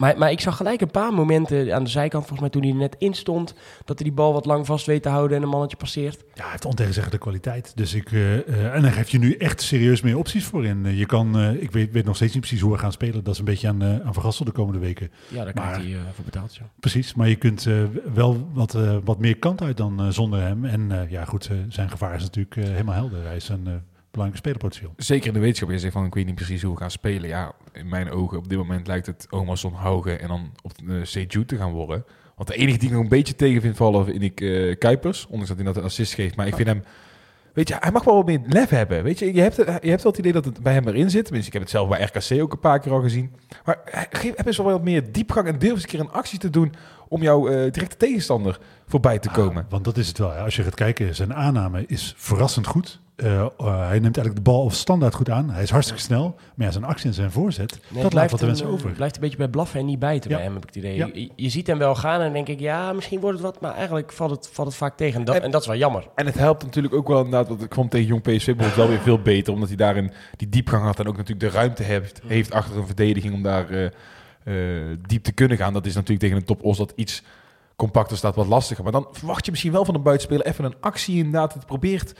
[0.00, 2.70] maar, maar ik zag gelijk een paar momenten aan de zijkant, volgens mij toen hij
[2.70, 5.42] er net in stond, dat hij die bal wat lang vast weet te houden en
[5.42, 6.24] een mannetje passeert.
[6.34, 7.72] Ja, hij heeft ontegenzeggende kwaliteit.
[7.74, 10.86] Dus ik, eh, eh, en daar geef je nu echt serieus meer opties voor in.
[10.86, 13.24] Eh, je kan, ik weet, weet nog steeds niet precies hoe we gaan spelen.
[13.24, 15.10] Dat is een beetje aan, aan Vergassel de komende weken.
[15.28, 16.58] Ja, daar krijgt hij voor betaald.
[16.80, 17.66] Precies, maar je kunt
[18.14, 20.64] wel wat, wat meer kant uit dan zonder hem.
[20.64, 23.24] En ja, goed, zijn gevaar is natuurlijk helemaal helder.
[23.24, 24.94] Hij is een eh, belangrijke spelerpotentieel.
[24.96, 25.70] Zeker in de wetenschap.
[25.70, 27.28] Je zegt van, ik weet niet precies hoe we gaan spelen.
[27.28, 31.04] Ja, in mijn ogen op dit moment lijkt het Omerson Haugen en dan op de
[31.04, 32.04] Seju te gaan worden.
[32.36, 35.24] Want de enige die ik nog een beetje tegen vind vallen, vind ik eh, Kuipers.
[35.24, 36.36] Ondanks dat hij dat een assist geeft.
[36.36, 36.82] Maar ik vind hem...
[37.52, 39.02] Weet je, hij mag wel wat meer lef hebben.
[39.02, 41.24] Weet je, je hebt, je hebt wel het idee dat het bij hem erin zit.
[41.24, 43.32] Tenminste, ik heb het zelf bij RKC ook een paar keer al gezien.
[43.64, 43.78] Maar
[44.10, 46.50] geef, heb eens wel wat meer diepgang en durf eens een keer een actie te
[46.50, 46.74] doen
[47.08, 49.64] om jouw eh, directe tegenstander voorbij te komen.
[49.64, 50.30] Ah, want dat is het wel.
[50.30, 53.00] Als je gaat kijken, zijn aanname is verrassend goed.
[53.22, 55.50] Eh, eh, hij neemt eigenlijk de bal of standaard goed aan.
[55.50, 56.34] Hij is hartstikke snel.
[56.54, 58.90] Maar ja, zijn actie en zijn voorzet, Nee, dat het laat wat de mensen over.
[58.90, 60.36] blijft een beetje bij blaffen en niet bijten Ja.
[60.36, 60.96] bij hem, heb ik het idee.
[60.96, 61.08] Ja.
[61.12, 63.60] Je, je ziet hem wel gaan en dan denk ik, ja, misschien wordt het wat,
[63.60, 65.18] maar eigenlijk valt het, valt het vaak tegen.
[65.18, 66.06] En dat, En- en dat is wel jammer.
[66.14, 68.88] En het helpt natuurlijk ook wel inderdaad, want ik vond tegen Jong PSV bijvoorbeeld wel
[68.88, 72.20] weer veel beter, omdat hij daarin die diepgang had en ook natuurlijk de ruimte heeft,
[72.26, 73.84] heeft achter een verdediging om daar eh,
[74.44, 75.72] eh, diep te kunnen gaan.
[75.72, 77.22] Dat is natuurlijk tegen een top Os dat iets
[77.76, 78.82] compacter staat, wat lastiger.
[78.82, 81.54] Maar dan verwacht je misschien wel van een buitenspeler even een actie inderdaad.
[81.54, 82.12] Het probeert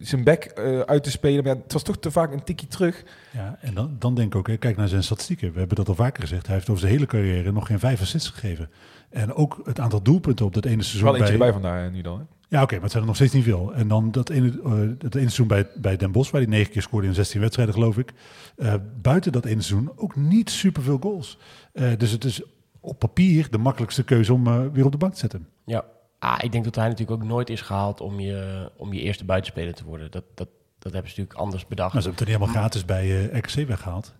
[0.00, 2.68] zijn bek eh, uit te spelen, maar ja, het was toch te vaak een tikkie
[2.68, 3.04] terug.
[3.32, 5.52] Ja, en dan, dan denk ik ook, hè, kijk naar zijn statistieken.
[5.52, 6.46] We hebben dat al vaker gezegd.
[6.46, 8.70] Hij heeft over zijn hele carrière nog geen vijf assists gegeven.
[9.10, 11.02] En ook het aantal doelpunten op dat ene seizoen.
[11.12, 12.18] Wel eentje bij- erbij vandaar eh, nu dan.
[12.18, 12.24] Hè?
[12.56, 13.74] Ja, oké, maar het zijn er nog steeds niet veel.
[13.74, 16.72] En dan dat ene, eh, dat ene seizoen bij, bij Den Bosch, waar hij negen
[16.72, 18.12] keer scoorde in 16 wedstrijden, geloof ik.
[18.56, 21.38] Eh, buiten dat ene seizoen ook niet superveel goals.
[21.72, 22.42] Eh, dus het is
[22.80, 25.46] op papier de makkelijkste keuze om eh, weer op de bank te zetten.
[25.64, 25.84] Ja.
[26.20, 29.24] Ah, ik denk dat hij natuurlijk ook nooit is gehaald om je, om je eerste
[29.24, 30.10] buitenspeler te worden.
[30.10, 31.92] Dat, dat, dat hebben ze natuurlijk anders bedacht.
[31.92, 34.14] Maar ze hebben het er niet helemaal gratis bij eh RKC weggehaald.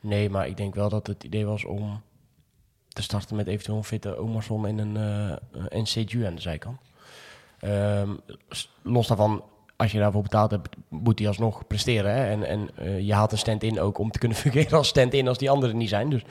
[0.00, 2.02] Nee, maar ik denk wel dat het idee was om
[2.88, 6.78] te starten met eventueel een fitte Omerson en een eh en CGU aan de zijkant.
[7.60, 8.10] Ehm,
[8.82, 9.44] los daarvan,
[9.76, 12.14] als je daarvoor betaald hebt, moet hij alsnog presteren.
[12.14, 12.30] Hè?
[12.30, 15.38] En, en eh, je haalt een stand-in ook om te kunnen fungeren als stand-in als
[15.38, 16.10] die anderen niet zijn.
[16.10, 16.22] Dus,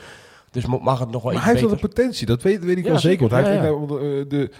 [0.51, 2.77] dus mag het nog wel Maar iets hij heeft wel de potentie, dat weet, weet
[2.77, 3.29] ik Ja, wel zeker.
[3.29, 3.79] Want hij Ja, heeft ja.
[3.79, 4.51] ook wel de, de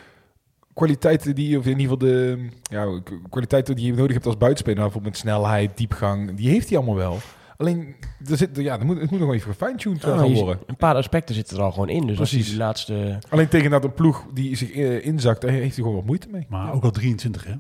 [0.74, 4.82] kwaliteiten die, of in ieder geval de ja, kwaliteiten die je nodig hebt als buitenspeler,
[4.82, 7.18] bijvoorbeeld met snelheid, diepgang, die heeft hij allemaal wel.
[7.58, 7.96] Alleen,
[8.30, 10.60] er zit, ja, er moet, het moet nog wel even gefine-tuned gaan je- worden.
[10.66, 12.08] een paar aspecten zitten er al gewoon in.
[12.08, 12.50] Dus als Precies.
[12.50, 13.20] die laatste...
[13.30, 16.28] Alleen tegen dat een ploeg die zich eh, inzakt, daar heeft hij gewoon wat moeite
[16.32, 16.46] mee.
[16.50, 17.54] Maar ook al 23, hè?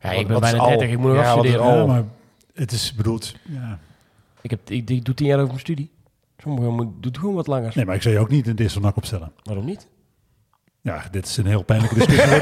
[0.00, 0.68] Ja, ik ben bijna al?
[0.68, 1.60] 30, ik moet nog Ja, afstuderen.
[1.66, 1.76] al?
[1.76, 2.04] Ja, maar
[2.54, 3.34] het is bedoeld...
[3.48, 3.78] Ja.
[4.40, 5.90] Ik, heb, ik, ik doe tien jaar over mijn studie.
[6.38, 7.72] Sommigen moet- doet gewoon wat langer.
[7.74, 9.32] Nee, maar ik zou je ook niet in deze nak opstellen.
[9.42, 9.86] Waarom niet?
[10.82, 12.30] Ja, dit is een heel pijnlijke discussie.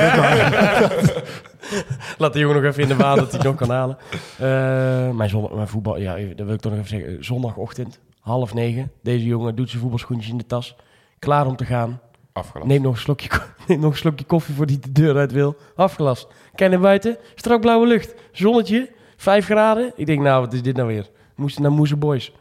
[2.18, 3.98] Laat de jongen nog even in de waan dat hij nog kan halen.
[4.38, 7.24] Eh, mijn, zondag, mijn voetbal, ja, dat wil ik toch nog even zeggen.
[7.24, 8.92] Zondagochtend, half negen.
[9.02, 10.76] Deze jongen doet zijn voetbalschoentjes in de tas.
[11.18, 12.00] Klaar om te gaan.
[12.32, 12.68] Afgelast.
[12.68, 13.28] Neem nog een slokje,
[13.68, 15.56] neem nog een slokje koffie voor die de deur uit wil.
[15.76, 16.28] Afgelast.
[16.54, 17.16] Kijk naar buiten.
[17.34, 18.14] Strak blauwe lucht.
[18.32, 18.90] Zonnetje.
[19.16, 19.92] Vijf graden.
[19.96, 21.10] Ik denk, nou, wat is dit nou weer?
[21.34, 22.32] Moest naar Moeze Boys.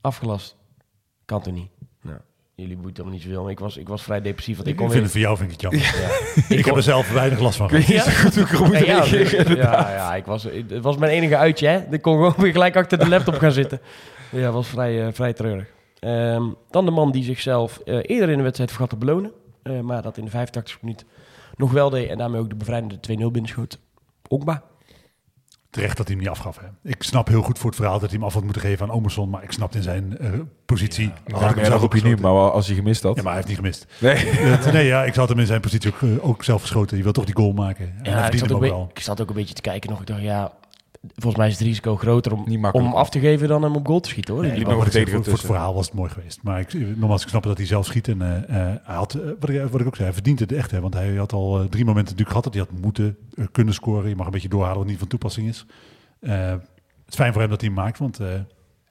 [0.00, 0.56] Afgelast.
[1.24, 1.71] Kan toch niet?
[2.54, 3.42] Jullie boeit allemaal niet zoveel.
[3.42, 4.56] maar Ik was, ik was vrij depressief.
[4.56, 5.12] Want ik ik kon vind weer...
[5.12, 6.00] het voor jou vind ik het jammer.
[6.02, 6.38] Ja.
[6.48, 7.70] Ik, heb kon- er zelf weinig last van.
[7.86, 8.00] Ja.
[8.02, 9.56] goed erop moet Ja, ja, reageren.
[9.56, 11.66] ja, ja, ik was, het was mijn enige uitje.
[11.68, 11.80] Hè.
[11.90, 13.80] Ik kon gewoon weer gelijk achter de laptop gaan zitten.
[14.30, 15.66] Ja, was vrij, eh, vrij treurig.
[15.98, 19.30] Ehm, dan de man die zichzelf eh, eerder in de wedstrijd vergat te belonen.
[19.62, 21.04] eh, maar dat in de 85 minuut
[21.56, 22.08] nog wel deed.
[22.08, 23.78] En daarmee ook de bevrijdende 2-0 binnenschoot.
[24.28, 24.62] Okba.
[25.72, 26.58] Terecht dat hij hem niet afgaf.
[26.58, 26.90] Hè.
[26.90, 28.94] Ik snap heel goed voor het verhaal dat hij hem af had moeten geven aan
[28.94, 29.30] Omerson.
[29.30, 30.30] Maar ik snap in zijn eh,
[30.66, 31.12] positie.
[31.26, 33.16] Ja, had ik hem zelf roep je nu, maar als je gemist had.
[33.16, 33.86] Ja, maar hij heeft niet gemist.
[34.00, 34.72] Nee.
[34.72, 36.94] Nee, ja, ik had hem in zijn positie ook, eh, ook zelf geschoten.
[36.94, 37.84] Die wil toch die goal maken.
[37.84, 38.88] En hij Ja, ik, verdient zat ook ook wel.
[38.94, 40.00] ik zat ook een beetje te kijken nog.
[40.00, 40.52] Ik dacht, ja,
[41.08, 43.76] volgens mij is het risico groter om, Niet om hem af te geven dan hem
[43.76, 44.34] op goal te schieten.
[44.34, 44.42] Hoor.
[44.42, 46.42] Nee, liep nog voor, voor het verhaal was het mooi geweest.
[46.42, 48.08] Maar ik, nogmaals, ik snap dat hij zelf schiet.
[48.08, 50.52] En eh, eh, hij had, eh, wat, ik, wat ik ook zei, hij verdient het
[50.52, 50.70] echt.
[50.70, 53.44] Hè, want hij had al eh, drie momenten natuurlijk gehad dat hij had moeten eh,
[53.52, 54.08] kunnen scoren.
[54.08, 55.66] Je mag een beetje doorhalen wat niet van toepassing is.
[56.20, 56.60] Eh, het
[57.08, 57.98] is fijn voor hem dat hij hem maakt.
[57.98, 58.28] Want eh,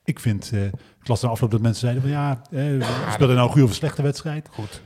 [0.04, 2.60] ik vind, eh ik las na afloop dat mensen zeiden van ja, eh,
[3.12, 4.50] speelde hij nou een goede of een slechte wedstrijd?
[4.52, 4.82] Goed.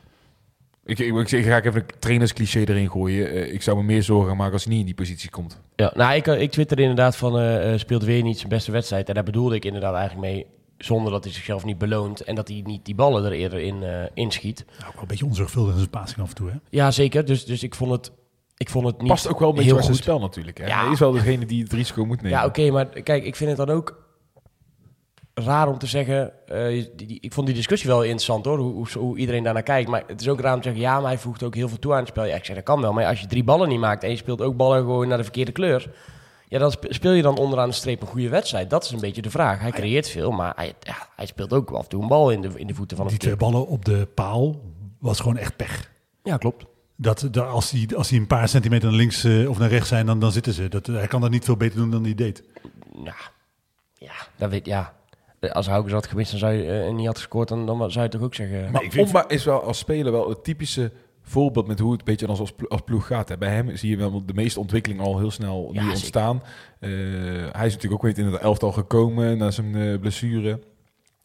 [0.86, 3.32] Ik, ik, ik, zeg, ga ik even een trainerscliché erin gooien.
[3.32, 5.62] Eh, ik zou me meer zorgen gaan maken als hij niet in die positie komt.
[5.76, 9.08] Ja, nou, ik, ik twitterde inderdaad van eh eh, speelt weer niet zijn beste wedstrijd.
[9.08, 10.46] En daar bedoelde ik inderdaad eigenlijk mee,
[10.78, 13.84] zonder dat hij zichzelf niet beloont en dat hij niet die ballen er eerder in
[13.84, 14.66] eh, inschiet.
[14.68, 16.50] Nou, ook wel een beetje onzorgvuldig in zijn passing af en toe.
[16.50, 16.56] Hè?
[16.70, 17.26] Ja, zeker.
[17.26, 18.12] Dus, dus ik vond het,
[18.58, 20.04] ik vond het niet Past ook wel een beetje bij zijn goed.
[20.04, 20.58] spel natuurlijk.
[20.58, 20.66] Hè?
[20.66, 20.84] Ja.
[20.84, 22.40] Hij is wel degene die het risico moet nemen.
[22.40, 24.05] Ja, oké, maar kijk, ik vind het dan ook.
[25.44, 26.48] Raar om te zeggen.
[26.48, 29.64] eh, die, die- ik vond die discussie wel interessant hoor, hoe, hoe, hoe iedereen daarnaar
[29.64, 29.90] kijkt.
[29.90, 31.80] Maar het is ook raar om te zeggen, ja, maar hij voegt ook heel veel
[31.80, 32.26] toe aan het spel.
[32.26, 32.94] Ja, ik zeg dat kan wel.
[32.94, 35.24] Maar als je drie ballen niet maakt en je speelt ook ballen gewoon naar de
[35.24, 35.94] verkeerde kleur.
[36.48, 38.70] Ja, dan spe- speel je dan onderaan de streep een goede wedstrijd.
[38.70, 39.60] Dat is een beetje de vraag.
[39.60, 42.42] Hij creëert veel, maar hij, ja, hij speelt ook af en toe een bal in
[42.42, 44.62] de, in de voeten van een Die twee ballen op de paal
[45.00, 45.92] was gewoon echt pech.
[46.24, 46.66] Ja, klopt.
[46.96, 49.90] Dat, dat als, die, als die een paar centimeter naar links eh, of naar rechts
[49.90, 50.68] zijn, dan, dan zitten ze.
[50.70, 52.44] Dat, hij kan dat niet veel beter doen dan hij deed.
[53.04, 53.16] Ja,
[53.94, 54.94] ja, dat weet ja.
[55.52, 58.04] Als Haukes had gemist en zou je, eh, en niet had gescoord, dan, dan zou
[58.06, 58.72] je toch ook zeggen.
[58.72, 62.28] Maar Omba is wel als speler wel het typische voorbeeld met hoe het een beetje
[62.28, 63.30] als, als, plo- als ploeg gaat.
[63.30, 63.38] Hè.
[63.38, 66.44] Bij hem zie je wel de meeste ontwikkeling al heel snel Ja, nu ontstaan.
[66.80, 66.90] Eh,
[67.52, 70.60] hij is natuurlijk ook weer in het elftal gekomen na zijn eh, blessure.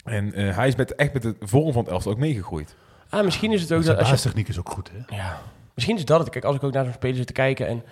[0.05, 2.77] En eh, hij is met, echt met de vorm van het elftal ook meegegroeid.
[3.09, 5.17] ah, misschien is het ook dat als je, baastechniek is ook goed, hè?
[5.17, 5.41] ja,
[5.75, 6.29] misschien is dat het.
[6.29, 7.83] Kijk, als ik ook naar zo'n speler zit te kijken en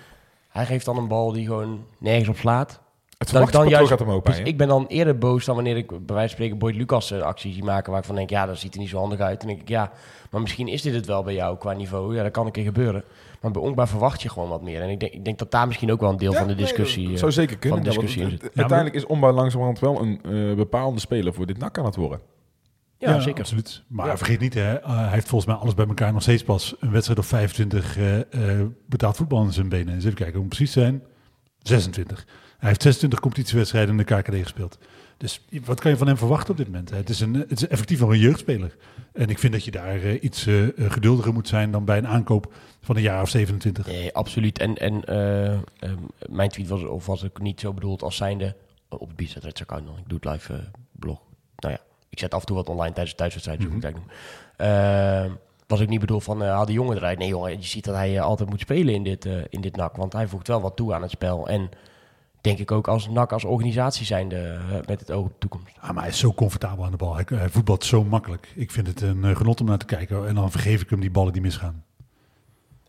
[0.48, 2.80] hij geeft dan een bal die gewoon nergens op slaat.
[3.18, 4.42] Het Dat ik dan juist, gaat hem dus hè.
[4.44, 7.20] ik ben dan eerder boos dan wanneer ik bij wijze van spreken Boyd Lucas eh,
[7.20, 9.40] acties zie maken waar ik van denk, ja, dat ziet er niet zo handig uit.
[9.42, 9.92] En denk ik, ja,
[10.30, 12.14] maar misschien is dit het wel bij jou qua niveau.
[12.16, 13.04] Ja, dat kan een keer gebeuren.
[13.40, 14.82] Maar bij Onkbaar verwacht je gewoon wat meer.
[14.82, 16.54] En ik denk, ik denk dat daar misschien ook wel een deel Ja, van de
[16.54, 17.04] nee, discussie...
[17.04, 17.78] dat eh, zou zeker kunnen.
[17.82, 21.00] van Ja, want discussie het- in het- uiteindelijk is Omba langzamerhand wel een eh, bepaalde
[21.00, 22.20] speler voor dit nak aan het worden.
[22.98, 23.40] ja, zeker.
[23.40, 23.82] Absoluut.
[23.88, 24.16] Maar Ja.
[24.16, 27.18] vergeet niet, hè, hij heeft volgens mij alles bij elkaar nog steeds pas een wedstrijd
[27.18, 28.18] of 25 eh,
[28.60, 29.94] eh, betaald voetbal in zijn benen.
[29.94, 31.02] Eens even kijken, om precies te zijn,
[31.62, 32.26] 26.
[32.58, 34.78] Hij heeft 26 competitiewedstrijden in de KKD gespeeld.
[35.16, 36.90] Dus wat kan je van hem verwachten op dit moment?
[36.90, 38.76] Het is, een, het is effectief nog een jeugdspeler.
[39.12, 41.98] En ik vind dat je daar eh, iets eh, eh, geduldiger moet zijn dan bij
[41.98, 43.86] een aankoop van een jaar of 27.
[43.86, 44.58] Nee, absoluut.
[44.58, 48.56] En, en eh, ehm, mijn tweet was, of was ik niet zo bedoeld als zijnde
[48.88, 49.88] op de Bizet Reds account.
[49.88, 51.20] Ik doe het live blog.
[51.56, 54.10] Nou ja, ik zet af en toe wat online tijdens de thuiswedstrijd, het doen.
[54.56, 55.30] Ehm,
[55.66, 57.18] was ik niet bedoeld van, haal die jongen eruit.
[57.18, 59.96] Nee jongen, je ziet dat hij altijd moet spelen in dit, in dit NAC.
[59.96, 61.48] Want hij voegt wel wat toe aan het spel.
[61.48, 61.70] En
[62.48, 65.66] denk ik ook als NAC als organisatie zijnde eh, met het oog op de toekomst.
[65.80, 67.14] Ah, maar hij is zo comfortabel aan de bal.
[67.14, 68.52] Hij, hij voetbalt zo makkelijk.
[68.54, 70.28] Ik vind het een eh, genot om naar te kijken.
[70.28, 71.84] En dan vergeef ik hem die ballen die misgaan.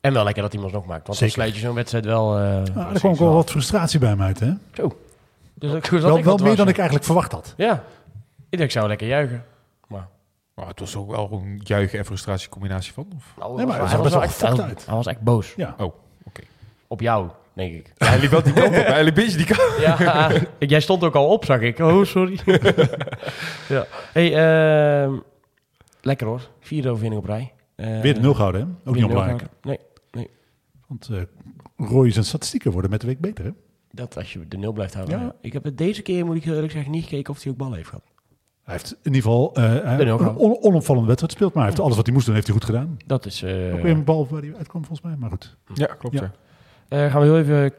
[0.02, 1.08] En wel lekker dat hij hem alsnog maakt.
[1.08, 1.36] Want Zeker.
[1.36, 2.38] dan sluit je zo'n wedstrijd wel...
[2.38, 2.44] eh,
[2.76, 4.52] Ah, er kwam ook wel wat frustratie bij hem uit, hè?
[4.74, 4.98] Zo.
[5.54, 7.54] Dus dat, Wel, wel meer dan ik eigenlijk verwacht had.
[7.58, 7.74] Ja.
[8.50, 9.44] Ik denk, ik zou lekker juichen.
[9.88, 10.08] Maar...
[10.54, 13.08] Maar het was ook wel een juichen en frustratie combinatie van.
[13.16, 13.34] Of?
[13.38, 14.86] Nou, Nee, maar hij was wel echt, uit.
[14.86, 15.54] hij was echt boos.
[15.56, 15.76] Ja.
[15.78, 15.94] Oh,
[16.24, 16.42] oké.
[16.88, 17.94] Op jou, denk ik.
[17.98, 18.74] Ja, hij liep wel die kant op.
[18.74, 21.80] Hij liep een beetje die kant Ja, jij stond ook al op, zag ik.
[21.80, 22.40] Oh, sorry.
[23.76, 23.86] ja.
[24.14, 24.34] Hey,
[25.04, 25.14] ehm,
[26.02, 26.50] lekker hoor.
[26.60, 27.54] Vierde overwinning op rij.
[27.76, 28.90] Eh, Weer de nul gehouden, hè?
[28.90, 29.40] Ook niet onbelangrijk.
[29.42, 29.86] gehouden.
[30.12, 30.30] Nee,
[30.88, 33.52] Want eh Roy zijn statistieken worden met de week beter, hè?
[33.92, 35.18] dat als je de nul blijft houden.
[35.20, 35.24] Ja.
[35.26, 35.36] Ja.
[35.42, 37.58] Ik heb het deze keer, moet ik heel eerlijk zeggen, niet gekeken of hij ook
[37.58, 38.04] ballen heeft gehad.
[38.64, 41.54] Hij heeft in ieder geval eh, een on- onopvallende wedstrijd gespeeld.
[41.54, 42.98] Maar hij heeft alles wat hij moest doen, heeft hij goed gedaan.
[43.06, 43.42] Dat is...
[43.44, 45.16] eh, Ook weer een bal waar hij uitkwam, volgens mij.
[45.20, 45.58] Maar goed.
[45.74, 46.20] Ja, klopt.
[46.20, 46.32] Ja.
[46.90, 47.74] Eh, gaan we heel even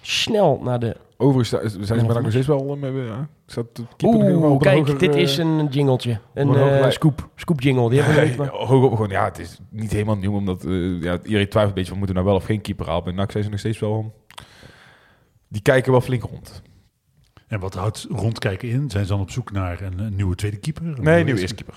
[0.00, 0.96] snel naar de...
[1.16, 1.48] Overigens
[1.88, 2.70] zijn ze bij nog steeds wel...
[2.74, 6.18] eh, met, ja, staat wel Oeh, op een kijk, hoger, dit eh, is een jingletje.
[6.34, 6.92] Een eh, lijn.
[6.92, 7.28] scoop.
[7.34, 7.90] Scoop jingle.
[7.90, 11.18] Die hebben we hoog op, gewoon, ja, het is niet helemaal nieuw, omdat eh, ja,
[11.22, 13.04] iedereen twijfelt een beetje van moeten we nou wel of geen keeper halen.
[13.04, 14.14] Bij NAC zijn ze nog steeds wel...
[15.48, 16.62] Die kijken wel flink rond.
[17.46, 18.90] En wat houdt rondkijken in?
[18.90, 20.82] Zijn ze dan op zoek naar een, een nieuwe tweede keeper?
[20.86, 21.74] Een Nee, nieuwe eerste keeper.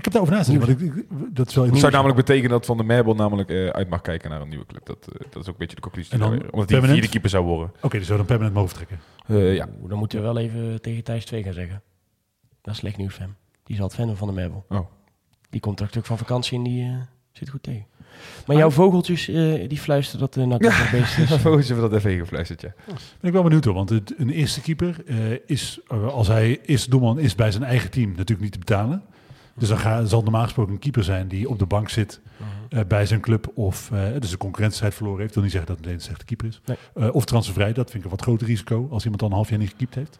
[0.00, 0.66] Ik heb daarover nagedacht.
[0.66, 3.50] Want ik, ik- dat is wel Dat zou namelijk betekenen dat Van der Merbel namelijk
[3.50, 4.86] eh, uit mag kijken naar een nieuwe club.
[4.86, 6.12] Dat, eh, dat is ook een beetje de conclusie.
[6.12, 6.92] En dan die omdat hij permanent?
[6.92, 7.72] vierde keeper zou worden.
[7.80, 8.98] Oké, dus zou dan permanent mogen vertrekken.
[9.26, 9.68] Eh, ja.
[9.88, 11.82] Dan moeten we wel even tegen Thijs 2 gaan zeggen.
[12.62, 13.36] Dat is slecht nieuws hem.
[13.64, 14.64] Die is al het fan van de Merbel.
[14.68, 14.80] Oh.
[15.50, 16.94] Die komt ook van vakantie en die eh,
[17.32, 17.86] zit goed tegen.
[18.46, 20.90] Maar jouw vogeltjes, eh, die fluisteren dat de NAC ja.
[20.90, 21.40] bezig is.
[21.40, 22.74] Volgens hebben dat even ingefluisterd, ja.
[22.86, 23.74] Ben ik wel benieuwd hoor.
[23.74, 27.90] Want het, een eerste keeper eh, is, als hij eerste doelman is bij zijn eigen
[27.90, 29.02] team, natuurlijk niet te betalen.
[29.60, 32.20] Dus dan ga, zal normaal gesproken een keeper zijn die op de bank zit
[32.68, 33.50] eh, bij zijn club.
[33.54, 35.28] Of eh, dus een concurrentiestrijd verloren heeft.
[35.30, 36.60] Ik wil niet zeggen dat het meteen een slechte keeper is.
[36.64, 36.76] Nee.
[37.08, 37.72] Eh, of transfervrij.
[37.72, 39.94] Dat vind ik een wat groter risico als iemand dan een half jaar niet gekiept
[39.94, 40.18] heeft.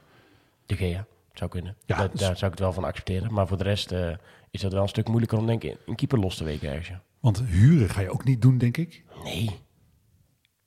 [0.66, 1.76] De Gea, zou kunnen.
[1.86, 3.32] Ja, Daar- dus- Daar zou ik het wel van accepteren.
[3.32, 4.08] Maar voor de rest eh,
[4.50, 6.88] is dat wel een stuk moeilijker om denk ik een keeper los te weken ergens.
[6.88, 7.02] ja.
[7.20, 9.04] Want huren ga je ook niet doen, denk ik.
[9.24, 9.50] Nee.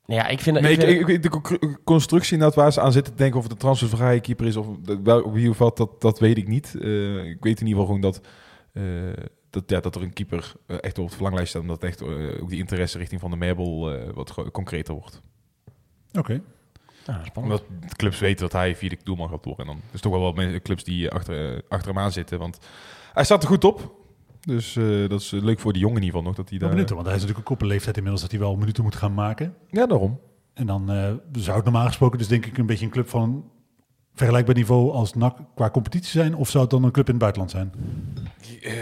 [0.06, 0.64] Nou ja, ik vind dat...
[0.64, 3.36] Nee, ik vind- ik, ik- de con- constructie inderdaad waar ze aan zitten te denken
[3.38, 6.36] of het een transfervrije keeper is of de- wel, op wie valt, dat, dat weet
[6.36, 6.74] ik niet.
[6.80, 8.20] Eh, ik weet in ieder geval gewoon dat,
[9.50, 12.00] dat, ja, dat er een keeper eh, echt op het verlanglijst staat en dat echt
[12.00, 15.22] eh, ook die interesse richting Van de Merbel eh, wat concreter wordt.
[16.12, 16.42] Oké.
[17.06, 17.62] Ah, spannend.
[17.68, 19.66] Omdat clubs weten dat hij vierde doelman gaat worden.
[19.66, 22.38] En dan is het toch wel wat clubs die achter, eh, achter hem aan zitten.
[22.38, 22.58] Want
[23.12, 24.04] hij staat er goed op.
[24.44, 26.36] Dus eh, dat is eh, leuk voor die jongen in ieder geval nog.
[26.36, 26.68] Dat hij daar...
[26.68, 29.54] benieuwd, want hij is natuurlijk een leeftijd inmiddels dat hij wel minuten moet gaan maken.
[29.70, 30.20] Ja, daarom.
[30.54, 33.50] En dan eh, zou het normaal gesproken dus denk ik een beetje een club van
[34.14, 36.34] vergelijkbaar niveau als NAC qua competitie zijn.
[36.34, 37.72] Of zou het dan een club in het buitenland zijn?
[38.62, 38.72] Eh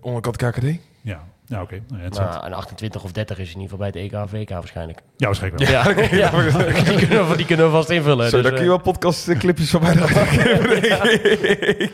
[0.00, 0.64] onderkant KKD?
[1.00, 1.20] Ja.
[1.46, 1.80] Ja, oké.
[1.88, 4.48] Nou, ja, een 28 of 30 is in ieder geval bij het EK of WK
[4.48, 5.02] waarschijnlijk.
[5.16, 5.72] ja, waarschijnlijk wel.
[5.72, 6.30] Ja, ja.
[6.84, 8.30] Die, kunnen we, die kunnen we vast invullen.
[8.30, 10.26] Zo, dus, daar kun je eh, wel podcastclipjes van mij maken.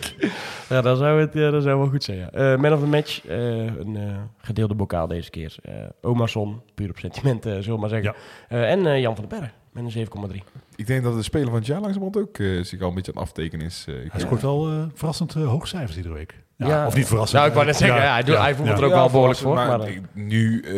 [0.68, 2.18] Ja, dat zou, het, ja, dat zou wel goed zijn.
[2.18, 2.30] Ja.
[2.30, 4.02] Eh, man of the match, eh, een eh,
[4.38, 5.54] gedeelde bokaal deze keer.
[5.62, 8.14] Eh Omarsson, puur op sentiment, eh, zullen we maar zeggen.
[8.48, 10.36] Eh, en eh, Jan van den Berg, met een 7,3.
[10.76, 13.12] Ik denk dat de speler van het jaar langzamerhand ook eh, zich al een beetje
[13.14, 13.84] aan het aftekenen is.
[13.88, 13.94] eh.
[14.10, 16.34] Hij scoort wel eh, verrassend hoge cijfers iedere week.
[16.56, 16.86] Ja, Ja.
[16.86, 17.36] Of niet verrassend.
[17.36, 19.54] Nou, ik wou net zeggen, ja, hij doet- hij voelt er ook wel behoorlijk voor,
[19.54, 20.74] Maar, maar, ik- nu eh,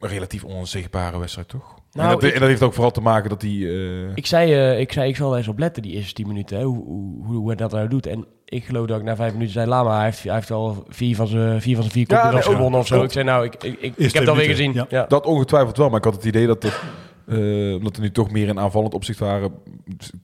[0.00, 1.74] een relatief onzichtbare wedstrijd, toch?
[1.92, 3.50] Nou, en, dat, ik- en dat heeft ook vooral te maken dat hij...
[3.50, 6.26] eh, Ik zei, eh, ik zei, ik zal er eens op letten die eerste 10
[6.26, 8.06] minuten, hè, hoe, hoe, hoe, hij dat nou doet.
[8.06, 10.84] En ik geloof dat ik na 5 minuten zei, Lama, hij heeft, hij heeft al
[10.88, 13.02] vier van zijn vier, van zijn vier Ja, nee, gewonnen of zo.
[13.02, 14.72] Ik zei, nou, ik, ik, ik, heb alweer minuten, gezien.
[14.72, 14.86] ja.
[14.88, 15.04] Ja.
[15.08, 16.82] Dat ongetwijfeld wel, maar ik had het idee dat het,
[17.26, 19.52] eh, omdat er nu toch meer in aanvallend opzicht waren,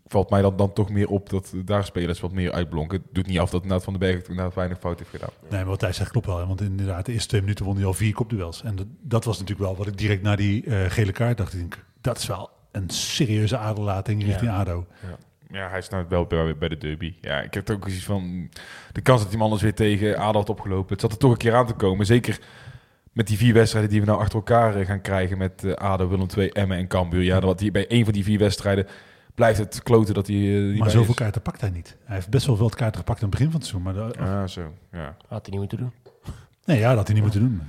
[0.07, 2.99] valt mij dan, dan toch meer op dat daar spelers wat meer uitblonken.
[2.99, 5.31] Het doet niet af dat inderdaad Van den Berg inderdaad weinig fout heeft gedaan.
[5.41, 6.39] Nee, maar wat hij zegt klopt wel.
[6.39, 8.63] hè, Want inderdaad, de eerste twee minuten won hij al vier kopduels.
[8.63, 11.53] En dat, dat was natuurlijk wel wat ik direct na die eh, gele kaart dacht.
[11.53, 14.87] Ik denk, dat is wel een serieuze aderlating richting ADO.
[15.53, 17.15] Ja, hij staat wel bij, bij de derby.
[17.21, 18.49] Ja, ik heb ook iets van
[18.93, 20.93] de kans dat hij hem anders weer tegen Adel had opgelopen.
[20.93, 22.07] Het zat er toch een keer aan te komen.
[22.07, 22.41] Zeker
[23.13, 26.09] met die vier wedstrijden die we nou achter elkaar eh, gaan krijgen met eh ADO,
[26.09, 27.23] Willem II, Emmen en Cambuur.
[27.23, 28.87] Ja, dat hij bij één van die vier wedstrijden
[29.35, 31.15] blijft het kloten dat hij eh, niet Maar zoveel is.
[31.17, 31.97] kaarten pakt hij niet.
[32.05, 33.93] Hij heeft best wel veel kaarten gepakt aan het begin van het seizoen.
[33.95, 34.61] Maar de- Ah, zo.
[34.93, 35.17] Ja.
[35.29, 35.93] Had hij niet moeten doen.
[36.65, 37.61] nee, ja, dat had hij niet moeten doen.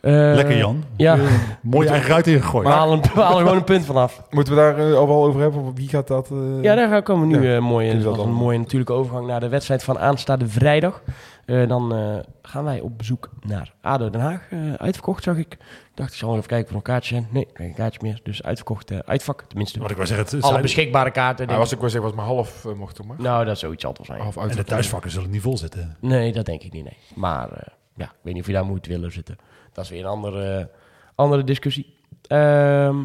[0.00, 0.84] Eh, Lekker Jan.
[0.96, 1.24] Ja, Eh,
[1.62, 2.66] mooi eigen ruit ingegooid.
[2.66, 4.22] we halen, we halen gewoon een punt vanaf.
[4.30, 5.74] Moeten we daar eh, al wel over hebben?
[5.74, 6.30] Wie gaat dat?
[6.30, 7.96] eh, Ja, daar gaan- komen we nu Ja, eh, mooi in.
[7.98, 11.02] we Dat een mooie natuurlijke overgang naar de wedstrijd van aanstaande vrijdag.
[11.48, 14.50] Eh, dan eh, gaan wij op bezoek naar ADO Den Haag.
[14.50, 15.52] Eh, uitverkocht zag ik.
[15.52, 15.60] Ik
[15.94, 17.28] dacht, ik zal even kijken of er nog kaartjes zijn.
[17.32, 18.20] Nee, geen kaartjes meer.
[18.22, 19.42] Dus uitverkocht uitvak.
[19.42, 21.36] Tenminste, Wat ik wou zeggen, het, alle zijn- beschikbare kaarten.
[21.36, 21.78] Hij denk was, ik.
[21.80, 23.16] was zeggen, was maar half mocht er maar.
[23.20, 24.20] Nou, dat is zoiets altijd zijn.
[24.20, 24.52] Half en uit.
[24.56, 25.96] de thuisvakken zullen niet vol zitten.
[26.00, 26.96] Nee, dat denk ik niet, nee.
[27.14, 29.36] Maar eh, ja, ik weet niet of je daar moet willen zitten.
[29.72, 30.70] Dat is weer een andere,
[31.14, 31.96] andere discussie.
[32.26, 32.96] Ehm,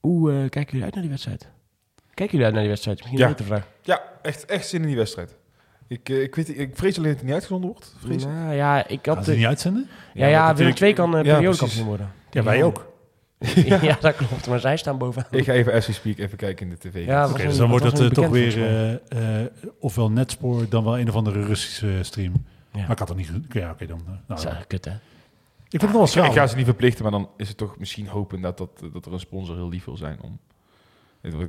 [0.00, 1.48] hoe kijken jullie uit naar die wedstrijd?
[2.14, 2.98] Kijken jullie uit naar die wedstrijd?
[2.98, 3.24] Misschien Ja.
[3.24, 3.68] een betere vraag.
[3.82, 5.36] Ja, echt, echt zin in die wedstrijd.
[5.94, 7.94] Ik, eh, ik, weet, ik vrees alleen dat het niet uitgezonden wordt.
[7.98, 8.24] Vrees.
[8.24, 9.24] Nou ja, ik Gaan had...
[9.24, 9.88] ze die niet uitzenden?
[10.14, 12.12] ja, ja, dat Willem 2 kan uh, Ja, periodekampioen worden.
[12.30, 12.92] Ja, wij ook.
[13.80, 13.96] ja.
[14.00, 14.46] dat klopt.
[14.46, 15.28] Maar zij staan bovenaan.
[15.30, 17.06] Ik ga even as we speak even kijken in de tv.
[17.06, 21.08] Ja, dus dan wordt het eh, toch weer eh, eh, ofwel Netspoor dan wel een
[21.08, 22.32] of andere Russische stream.
[22.72, 22.80] Ja.
[22.80, 23.30] Maar ik had dat niet...
[23.48, 24.00] Ja, oké dan.
[24.06, 24.92] nou, Dat is eigenlijk kut, hè?
[25.68, 26.26] ik vind het wel ik, schraal.
[26.26, 29.06] ik ga ze niet verplichten, maar dan is het toch misschien hopen dat, dat, dat
[29.06, 30.38] er een sponsor heel lief wil zijn om...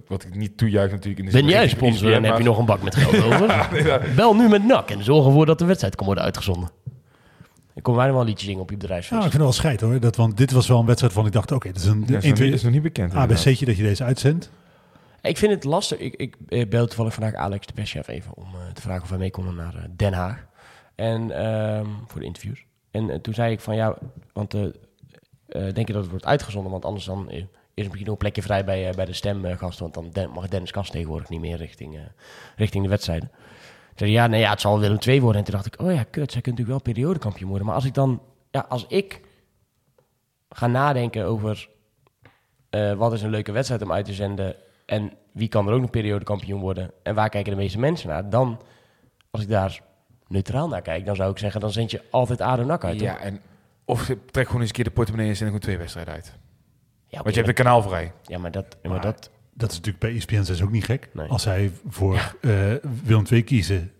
[0.07, 2.65] Wat ik, niet toejuich natuurlijk in de Ben jij sponsor en heb je nog een
[2.65, 3.69] bak met geld over?
[4.15, 6.69] Bel nu met NAC en zorg ervoor dat de wedstrijd kan worden uitgezonden.
[7.73, 9.21] Ik kom wij nog wel een liedje zingen op je bedrijfsfeest.
[9.21, 9.99] Nou, ik vind het wel scheid hoor.
[9.99, 12.17] Dat, want dit was wel een wedstrijd van ik dacht, oké, dit is een Ja,
[12.17, 13.13] is, 1, nog niet, 2, is nog niet bekend.
[13.13, 14.49] ABC'tje dat je deze uitzendt.
[15.21, 15.97] Ik vind het lastig.
[15.97, 19.17] Ik, ik belde toevallig vandaag Alex de perschef even om eh, te vragen of wij
[19.17, 20.45] mee konden naar eh, Den Haag.
[20.95, 22.65] En ehm, voor de interviews.
[22.91, 23.97] En eh, toen zei ik van ja,
[24.33, 24.51] want
[25.47, 26.71] denk je dat het wordt uitgezonden?
[26.71, 27.31] Want anders dan
[27.75, 29.91] is misschien nog een plekje vrij bij, eh, bij de stemgasten.
[29.91, 32.01] Want dan mag Dennis Kast tegenwoordig niet meer richting, eh,
[32.55, 33.31] richting de wedstrijden.
[33.95, 35.39] Zei ja, nee, ja, het zal Willem II worden.
[35.39, 37.67] En toen dacht ik, oh ja, kut, zij kunnen natuurlijk wel periodekampioen worden.
[37.67, 39.21] Maar als ik dan, ja, als ik
[40.49, 41.69] ga nadenken over
[42.69, 45.81] eh, wat is een leuke wedstrijd om uit te zenden en wie kan er ook
[45.81, 48.61] nog periodekampioen worden en waar kijken de meeste mensen naar, dan,
[49.31, 49.81] als ik daar
[50.27, 52.97] neutraal naar kijk, dan zou ik zeggen, dan zend je altijd ADO NAC uit.
[52.97, 53.07] toch?
[53.07, 53.41] Ja, en
[53.85, 56.37] of trek gewoon eens een keer de portemonnee en zend gewoon twee wedstrijden uit.
[57.15, 58.11] Ja, oké, Want je hebt een kanaal vrij.
[58.23, 60.83] ja, maar dat, maar Maar- dat Dat is natuurlijk bij E ESPN is ook niet
[60.85, 61.09] gek.
[61.13, 61.27] Nee.
[61.27, 62.51] Als zij voor eh
[63.03, 63.91] Willem II kiezen,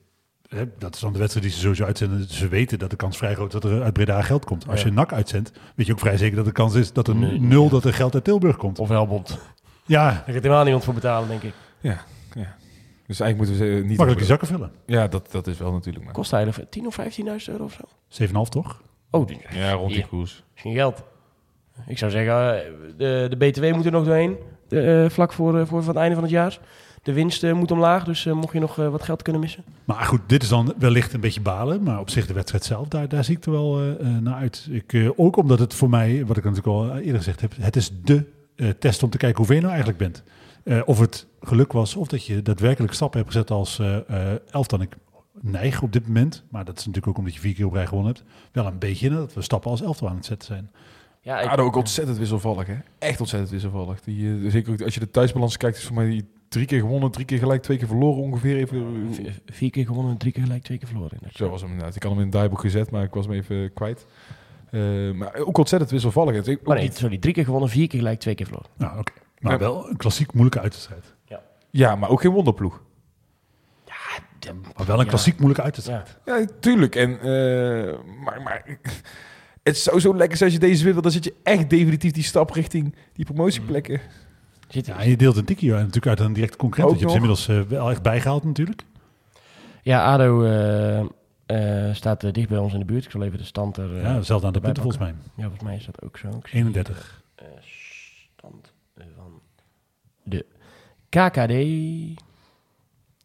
[0.50, 2.28] hè, dat is dan de wedstrijd die ze sowieso uitzenden.
[2.30, 4.68] Ze weten dat de kans vrij groot is dat er uit Breda geld komt.
[4.68, 4.88] Als Ja.
[4.88, 7.40] je NAC uitzendt, weet je ook vrij zeker dat de kans is dat er Nee.
[7.40, 8.80] nul dat er geld uit Tilburg komt.
[8.80, 9.38] of Helbond.
[9.86, 11.54] Ja, Daar gaat helemaal niemand voor betalen, denk ik.
[11.80, 12.56] Ja, ja.
[13.08, 13.88] Dus eigenlijk moeten we ze niet...
[13.88, 14.72] makkelijk die zakken vullen.
[14.86, 16.06] Ja, dat, dat is wel natuurlijk.
[16.06, 16.14] Maar.
[16.14, 17.84] Kost hij er 10 of 15.000 euro of zo?
[18.08, 18.82] 7,5 toch?
[19.12, 20.44] Oh, die- Ja, rond die koers.
[20.56, 21.04] geen geld.
[21.88, 22.64] Ik zou zeggen,
[22.98, 26.16] de, de BTW moet er nog doorheen, de, eh, vlak voor, eh, voor het einde
[26.16, 26.60] van het jaar.
[27.04, 29.64] De winst eh, moet omlaag, dus mocht je nog wat geld kunnen missen.
[29.86, 31.84] Maar goed, dit is dan wellicht een beetje balen.
[31.84, 33.80] Maar op zich de wedstrijd zelf, daar, daar zie ik er wel
[34.22, 34.68] naar uit.
[34.72, 37.92] Ik, ook omdat het voor mij, wat ik natuurlijk al eerder gezegd heb, het is
[38.04, 38.26] de
[38.80, 40.24] test om te kijken hoe ver je nou eigenlijk bent.
[40.86, 44.82] Of het geluk was, of dat je daadwerkelijk stappen hebt gezet als eh elftal.
[44.82, 44.96] Ik
[45.42, 47.88] neig op dit moment, maar dat is natuurlijk ook omdat je vier keer op rij
[47.88, 50.72] gewonnen hebt, wel een beetje dat we stappen als elftal aan het zetten zijn.
[51.26, 52.76] Ja, ik- ADO ook ontzettend wisselvallig, hè?
[53.00, 54.02] Echt ontzettend wisselvallig.
[54.02, 56.80] Die, eh, zeker ook als je de thuisbalans kijkt, is voor mij die drie keer
[56.80, 58.58] gewonnen, drie keer gelijk, twee keer verloren ongeveer.
[58.58, 61.18] Even, v- vier keer gewonnen, drie keer gelijk, twee keer verloren.
[61.34, 61.96] Zo was hem inderdaad.
[61.96, 64.06] Ik had hem in het draaiboek gezet, maar ik was hem even kwijt.
[64.72, 66.36] Eh, maar ook ontzettend wisselvallig.
[66.36, 68.70] Het ook Maar nee, niet- sorry, drie keer gewonnen, vier keer gelijk, twee keer verloren.
[68.78, 69.12] Nou, oké.
[69.40, 69.58] Maar Ja.
[69.60, 71.14] wel een klassiek moeilijke uitwedstrijd.
[71.70, 72.82] Ja, maar ook geen wonderploeg.
[74.78, 75.10] Maar wel een Ja.
[75.10, 76.18] klassiek moeilijke uitwedstrijd.
[76.26, 76.36] Ja.
[76.38, 76.96] Ja, tuurlijk.
[76.96, 78.78] En, eh, maar, maar
[79.66, 82.12] Het zou zo lekker zijn als je deze wint, want dan zit je echt definitief
[82.12, 84.02] die stap richting die promotieplekken.
[84.68, 86.94] Zit, Ja, en je deelt een tikkie uit, natuurlijk uit een directe concurrent.
[86.96, 88.82] Ook want je hebt ze inmiddels eh, wel echt bijgehaald natuurlijk.
[89.82, 91.00] Ja, ADO eh,
[91.90, 93.06] eh, staat dicht bij ons in de buurt.
[93.06, 93.96] Ik zal even de stand er...
[93.96, 95.14] eh, ja, hetzelfde aan de punten volgens mij.
[95.36, 96.28] Ja, volgens mij is dat ook zo.
[96.28, 97.24] Ik zie 31.
[97.36, 97.54] hier, eh,
[98.38, 98.74] stand
[99.16, 99.42] van
[100.24, 100.46] de
[101.10, 101.54] KKD.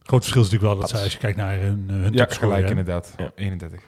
[0.02, 0.90] Groot verschil is natuurlijk wel dat Wat?
[0.90, 2.68] zij, als je kijkt naar hun, hun Ja, gelijk hè.
[2.70, 3.14] inderdaad.
[3.16, 3.32] Ja.
[3.34, 3.82] 31.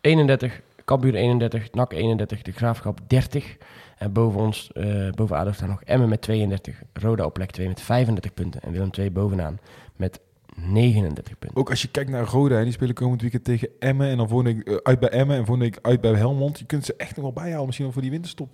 [0.00, 0.60] 31,
[0.92, 3.56] Cambuur 31, NAC 31, De Graafschap 30.
[3.98, 7.68] En boven ons, eh, boven ADO staan nog Emmen met 32, Roda op plek 2
[7.68, 8.62] met 35 punten.
[8.62, 9.58] En Willem 2 bovenaan
[9.96, 10.20] met
[10.56, 11.58] 39 punten.
[11.60, 14.08] Ook als je kijkt naar Roda, die spelen komend weekend tegen Emmen.
[14.08, 16.58] En dan volgende week eh, uit bij Emmen en volgende week uit bij Helmond.
[16.58, 18.48] Je kunt ze echt nog wel bijhouden, misschien wel voor die winterstop.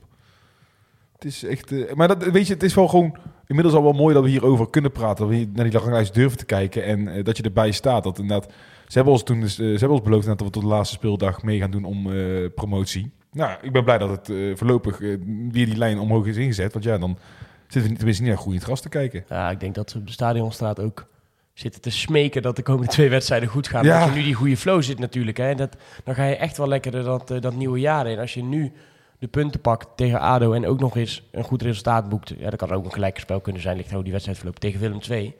[1.13, 1.73] Het is echt...
[1.73, 3.17] eh, maar dat, weet je, het is wel gewoon
[3.47, 5.29] inmiddels al wel mooi dat we hierover kunnen praten.
[5.29, 6.85] Dat we naar die ranglijst durven te kijken.
[6.85, 8.05] En dat je erbij staat.
[8.05, 8.53] Dat inderdaad...
[8.89, 10.95] Ze hebben ons toen dus, eh, ze hebben ons beloofd dat we tot de laatste
[10.95, 13.11] speeldag mee gaan doen om eh, promotie.
[13.33, 15.19] Nou, ik ben blij dat het eh, voorlopig weer
[15.51, 16.73] die lijn omhoog is ingezet.
[16.73, 17.19] Want ja, dan
[17.63, 19.25] zitten we niet- tenminste niet naar goed in het gras te kijken.
[19.29, 21.07] Ja, ik denk dat ze op de stadionstraat ook
[21.55, 23.85] zitten te smeken dat de komende twee wedstrijden goed gaan.
[23.85, 24.01] Ja.
[24.03, 26.69] Als je nu die goede flow zit natuurlijk, hè, dat, dan ga je echt wel
[26.69, 28.19] lekker dat, dat nieuwe jaar in.
[28.19, 28.73] Als je nu
[29.19, 32.59] de punten pakt tegen ADO en ook nog eens een goed resultaat boekt, ja, dat
[32.59, 35.35] kan ook een gelijke spel kunnen zijn, ligt hoe die wedstrijd verloopt tegen Willem II.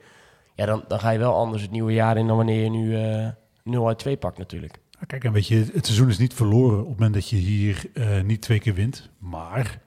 [0.59, 2.95] Ja, dan, dan ga je wel anders het nieuwe jaar in dan wanneer je nu
[2.95, 3.27] eh
[3.63, 4.79] 0 uit 2 pakt natuurlijk.
[4.91, 7.35] Nou, Kijk, en weet je, het seizoen is niet verloren op het moment dat je
[7.35, 9.09] hier eh, niet twee keer wint.
[9.19, 9.79] Maar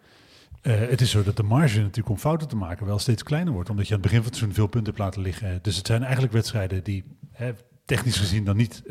[0.63, 3.53] eh, het is zo dat de marge natuurlijk om fouten te maken wel steeds kleiner
[3.53, 3.71] wordt.
[3.71, 5.59] Omdat je aan het begin van het seizoen veel punten hebt laten liggen.
[5.63, 7.53] Dus het zijn eigenlijk wedstrijden die hè,
[7.85, 8.83] technisch gezien dan niet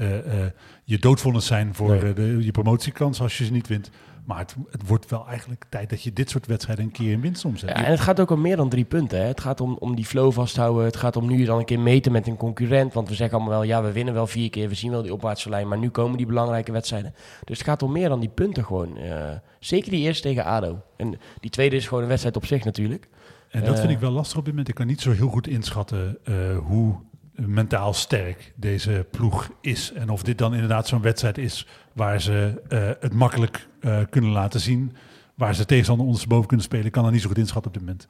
[0.84, 2.14] je doodvonnis zijn voor Nee.
[2.14, 3.90] de, je promotiekans als je ze niet wint.
[4.26, 7.22] Maar het, het wordt wel eigenlijk tijd dat je dit soort wedstrijden een keer in
[7.22, 7.70] winst omzet.
[7.70, 9.20] Ja, en het gaat ook om meer dan drie punten.
[9.20, 9.26] Hè.
[9.26, 10.86] Het gaat om, om die flow vasthouden.
[10.86, 12.94] Het gaat om nu dan een keer meten met een concurrent.
[12.94, 14.70] Want we zeggen allemaal wel, ja, we winnen wel vier keer.
[14.70, 15.68] We zien wel die opwaartse lijn.
[15.68, 17.14] Maar nu komen die belangrijke wedstrijden.
[17.44, 18.98] Dus het gaat om meer dan die punten gewoon.
[18.98, 20.82] Eh, zeker die eerste tegen ADO.
[20.98, 23.08] En die tweede is gewoon een wedstrijd op zich natuurlijk.
[23.50, 23.80] En dat Eh.
[23.80, 24.70] vind ik wel lastig op dit moment.
[24.70, 26.96] Ik kan niet zo heel goed inschatten eh, hoe
[27.36, 29.92] mentaal sterk deze ploeg is.
[29.94, 34.32] En of dit dan inderdaad zo'n wedstrijd is waar ze eh, het makkelijk eh, kunnen
[34.32, 34.96] laten zien.
[35.36, 36.92] Waar ze tegenstander ondersteboven kunnen spelen.
[36.92, 38.08] Kan dat niet zo goed inschatten op dit moment.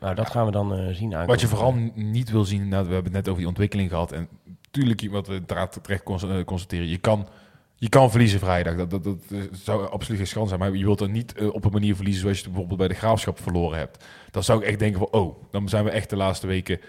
[0.00, 1.26] Nou, dat gaan we dan eh, zien.
[1.26, 4.12] Wat je vooral niet wil zien, nou, we hebben het net over die ontwikkeling gehad.
[4.12, 4.28] En
[4.62, 7.28] natuurlijk, wat we inderdaad terecht cons- constateren, je kan,
[7.74, 8.76] je kan verliezen vrijdag.
[8.76, 9.18] Dat, dat, dat
[9.52, 10.60] zou absoluut geen schande zijn.
[10.60, 13.00] Maar je wilt er niet op een manier verliezen zoals je het bijvoorbeeld bij de
[13.00, 14.04] graafschap verloren hebt.
[14.30, 16.80] Dan zou ik echt denken van, oh, dan zijn we echt de laatste weken...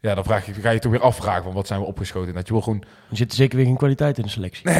[0.00, 2.28] Ja, dan vraag je, ga je toch weer afvragen van wat zijn we opgeschoten.
[2.28, 2.82] En dat je wil gewoon...
[3.10, 4.70] Er zit zeker weer geen kwaliteit in de selectie.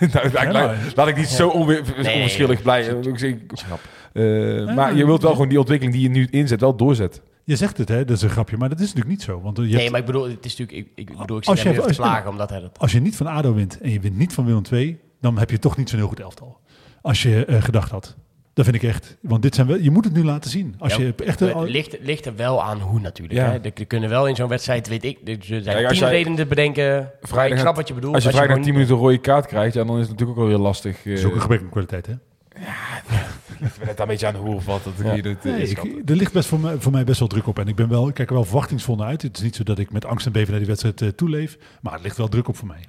[0.12, 2.14] nou, laat, Ja, laat- laat ik niet zo onwe- Nee.
[2.14, 2.84] onverschillig blij.
[2.84, 3.80] Ik zeg, Snap.
[4.12, 7.22] eh, maar je wilt wel gewoon die ontwikkeling die je nu inzet wel doorzetten.
[7.44, 8.04] Je zegt het, hè?
[8.04, 8.56] Dat is een grapje.
[8.56, 9.40] Maar dat is natuurlijk niet zo.
[9.40, 10.88] Want je Nee, hebt- maar ik bedoel, het is natuurlijk...
[10.96, 12.78] Ik, ik bedoel, ik Als zit te plagen omdat hij dat...
[12.78, 14.98] als je niet van ADO wint en je wint niet van Willem II...
[15.20, 16.60] dan heb je toch niet zo'n heel goed elftal.
[17.02, 18.16] Als je eh, gedacht had.
[18.56, 19.16] Dat vind ik echt.
[19.20, 20.74] Want dit zijn wel, je moet het nu laten zien.
[20.78, 21.40] Als Ja, je echt...
[21.40, 23.38] Het ligt, ligt er wel aan hoe natuurlijk.
[23.38, 23.50] Ja.
[23.50, 23.58] Hè?
[23.60, 26.46] Er, kunnen wel in zo'n wedstrijd, weet ik, er zijn Kijk, tien jij redenen te
[26.46, 27.10] bedenken.
[27.22, 28.14] vrijdag ik snap het- wat je bedoelt.
[28.14, 30.44] Als je vrijdag 10 minuten een rode kaart krijgt, ja, dan is het natuurlijk ook
[30.44, 30.96] wel weer lastig.
[30.98, 32.12] eh, dat is ook een gebrek aan kwaliteit, hè?
[33.66, 34.84] Ik ben net een beetje aan de hoe of wat.
[34.84, 35.12] Dat Ja.
[35.12, 36.02] ik het, eh, Nee, ik, inschatten.
[36.04, 37.58] er ligt best voor mij, voor mij best wel druk op.
[37.58, 39.22] En ik ben wel, ik kijk er wel verwachtingsvol naar uit.
[39.22, 41.58] Het is niet zo dat ik met angst en beven naar die wedstrijd eh, toeleef.
[41.82, 42.84] Maar het ligt wel druk op voor mij.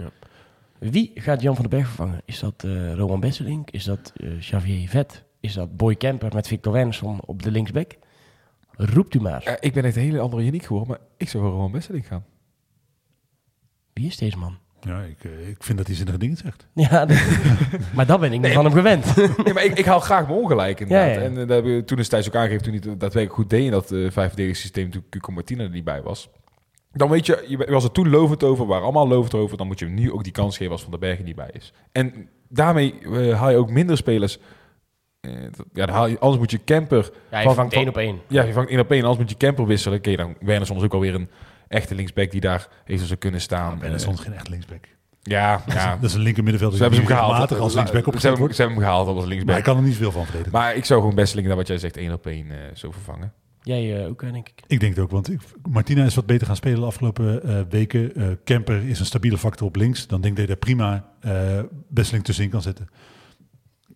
[0.79, 2.21] Wie gaat Jan van den Berg vervangen?
[2.25, 3.69] Is dat eh Roman Besselink?
[3.71, 5.23] Is dat eh, Xavier Vet?
[5.39, 7.91] Is dat Boy Kemper met Victor Wernersson op de linksback?
[8.71, 9.43] Roept u maar.
[9.43, 12.07] Eh, ik ben echt een hele andere Yannick geworden, maar ik zou voor Roman Besseling
[12.07, 12.25] gaan.
[13.93, 14.57] Wie is deze man?
[14.81, 16.67] Ja, ik, eh, ik vind dat hij zinnige dingen zegt.
[16.73, 17.17] Ja, dat-
[17.95, 19.15] maar dat ben ik niet van hem gewend.
[19.45, 21.07] nee, maar ik, ik haal graag mijn ongelijk inderdaad.
[21.07, 21.21] Ja, ja.
[21.21, 23.71] En eh, hebben we toen is Thijs ook aangegeven, toen hij daadwerkelijk goed deed in
[23.71, 26.29] dat uh, systeem toen Cuco Martina er niet bij was.
[26.91, 29.57] Dan weet je, je was er toen lovend over, waren allemaal lovend over.
[29.57, 31.49] Dan moet je hem nu ook die kans geven als Van der Bergen niet bij
[31.51, 31.73] is.
[31.91, 32.93] En daarmee
[33.33, 34.39] haal je ook minder spelers.
[35.27, 37.81] Eh, dat- ja, dan haal je, anders moet je camper Ja, je Van- vangt van-
[37.81, 38.19] één op één.
[38.27, 39.01] Ja, je vangt één op één.
[39.01, 39.97] Anders moet je camper wisselen.
[39.97, 41.29] Oké, dan Werner soms ook alweer een
[41.67, 43.83] echte linksback die daar even zou kunnen staan.
[43.83, 44.85] En is soms geen echt linksback.
[45.21, 45.95] ja, ja.
[45.95, 46.77] Dat is een linker middenvelder.
[46.77, 47.51] Ze hebben ze hem gehaald.
[47.59, 49.57] als linksback ze, opgezet hebben, ze hebben hem gehaald als Maar linksback.
[49.57, 50.51] ik kan er niet veel van vreden.
[50.51, 53.33] Maar ik zou gewoon Besseling, naar wat jij zegt, één op één eh, zo vervangen.
[53.61, 54.61] Jij eh, ook, denk ik.
[54.67, 57.59] Ik denk het ook, want ik, Martina is wat beter gaan spelen de afgelopen eh,
[57.69, 58.15] weken.
[58.15, 60.07] Eh, Kemper is een stabiele factor op links.
[60.07, 62.89] Dan denk ik dat je daar prima eh Besseling tussenin kan zetten.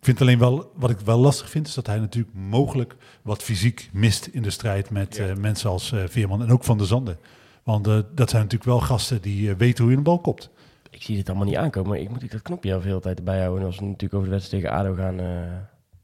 [0.01, 3.43] Ik vind alleen wel, wat ik wel lastig vind, is dat hij natuurlijk mogelijk wat
[3.43, 5.27] fysiek mist in de strijd met Ja.
[5.27, 7.19] eh, mensen als eh, Veerman en ook Van der Zanden.
[7.63, 10.49] Want eh, dat zijn natuurlijk wel gasten die weten hoe je een bal kopt.
[10.89, 11.89] Ik zie dit allemaal niet aankomen.
[11.89, 13.65] Maar ik moet ik dat knopje al veel tijd erbij houden.
[13.65, 15.57] Als we natuurlijk over de wedstrijd tegen ADO gaan, eh,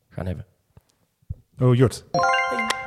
[0.10, 0.46] gaan hebben.
[1.60, 2.06] Oh, Jort.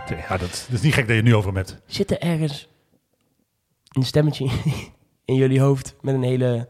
[0.09, 1.81] Ja, dat, dat is niet gek dat je het nu over hem hebt.
[1.87, 2.69] Zit er ergens
[3.89, 4.45] een stemmetje
[5.25, 6.69] in jullie hoofd met een hele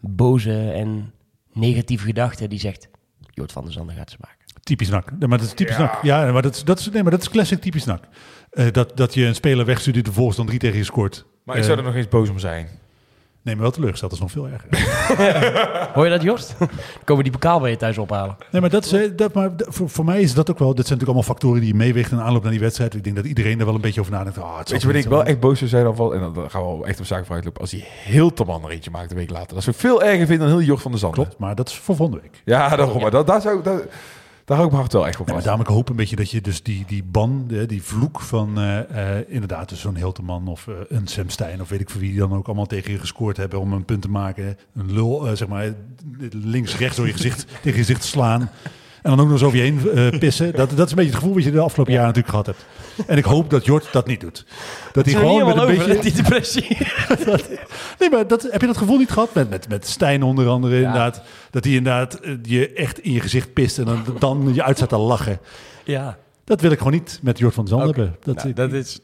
[0.00, 1.12] boze en
[1.52, 2.88] negatieve gedachte die zegt...
[3.34, 4.36] Jort van der Zanden gaat ze maken.
[4.62, 5.10] Typisch nak.
[5.18, 6.02] Nee, maar dat is typisch nak.
[6.02, 8.04] Ja, maar dat is, dat is, nee, maar dat is classic typisch nak.
[8.50, 11.26] Eh, dat, dat je een speler wegstuurt die vervolgens dan drie tegen je scoort.
[11.44, 12.68] Maar ik Eh, zou er nog eens boos om zijn.
[13.42, 14.10] Nee, maar wel teleurgesteld.
[14.10, 14.68] Dat is nog veel erger.
[15.94, 16.54] Hoor je dat, Jort?
[16.58, 16.68] Dan
[17.04, 18.36] komen die bokaal bij je thuis ophalen.
[18.50, 20.74] Nee, maar, dat is, eh, dat, maar voor, voor mij is dat ook wel...
[20.74, 22.94] Dit zijn natuurlijk allemaal factoren die je meeweegt in de aanloop naar die wedstrijd.
[22.94, 24.38] Ik denk dat iedereen er wel een beetje over nadenkt.
[24.38, 25.86] Ah, het zal Weet je wat ik wel echt boos zou zijn?
[25.86, 27.60] Of, en dan gaan we wel echt op zaken vooruit lopen.
[27.60, 29.54] Als hij heel te man er eentje maakt een week later.
[29.54, 31.22] Dat zou ik veel erger vinden dan heel Jort van der Zanden.
[31.22, 32.42] Klopt, maar dat is voor volgende week.
[32.44, 33.00] Ja, daarom.
[33.00, 33.80] Maar dat, daar, zou, daar,
[34.44, 35.44] daar hou ik mijn hart wel echt op vast.
[35.44, 39.18] daarom ik hoop een beetje dat je dus die, die ban, die vloek van eh,
[39.18, 42.10] eh, inderdaad dus zo'n Hilteman of eh, een Sam Stein of weet ik voor wie
[42.10, 44.58] die dan ook allemaal tegen je gescoord hebben om een punt te maken.
[44.74, 45.74] Een lul, zeg maar,
[46.30, 48.50] links, rechts door je gezicht tegen je gezicht te slaan.
[49.02, 50.52] En dan ook nog eens over je heen eh, pissen.
[50.56, 52.66] Dat, dat is een beetje het gevoel wat je de afgelopen jaren natuurlijk gehad hebt.
[53.06, 54.46] En ik hoop dat Jort dat niet doet.
[54.92, 55.98] Dat hij gewoon met een beetje...
[56.00, 56.76] die depressie.
[57.98, 59.34] Nee, maar dat, heb je dat gevoel niet gehad?
[59.34, 61.22] Met, met, met Stijn onder andere, inderdaad.
[61.50, 64.76] Dat hij inderdaad eh, je echt in je gezicht pist en dan, dan je uit
[64.76, 65.38] staat te lachen.
[65.84, 66.18] ja.
[66.44, 68.16] Dat wil ik gewoon niet met Jort van Zand hebben.
[68.22, 69.00] Dat, Nou, ik- dat is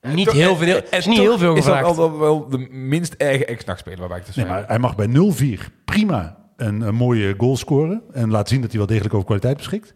[0.00, 1.98] niet heel veel, er is niet heel veel Is dat gevraagd.
[1.98, 5.70] altijd wel de minst erge ex-nachtspeler waarbij ik te nee, maar hij mag bij 0-4
[5.84, 8.02] prima een, een mooie goal scoren.
[8.12, 9.94] En laat zien dat hij wel degelijk over kwaliteit beschikt.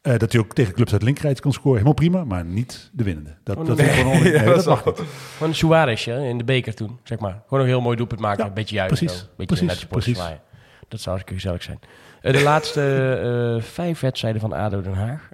[0.00, 1.72] Eh, dat hij ook tegen clubs uit linkerrijtje kan scoren.
[1.72, 3.36] Helemaal prima, maar niet de winnende.
[3.42, 3.86] Dat, Oh, dat, nee.
[3.88, 5.02] is gewoon nee, Ja, dat, dat mag niet.
[5.36, 7.42] Gewoon Suarez hè, in de beker toen, zeg maar.
[7.46, 8.94] Gewoon een heel mooi doelpunt maken, Ja, een beetje juist.
[8.98, 9.24] precies, zo.
[9.24, 10.16] Een beetje precies, potje precies.
[10.16, 10.40] zwaaien.
[10.88, 11.78] Dat zou hartstikke gezellig zijn.
[12.20, 12.82] Eh, de laatste
[13.56, 15.28] eh, vijf wedstrijden van ADO Den Haag.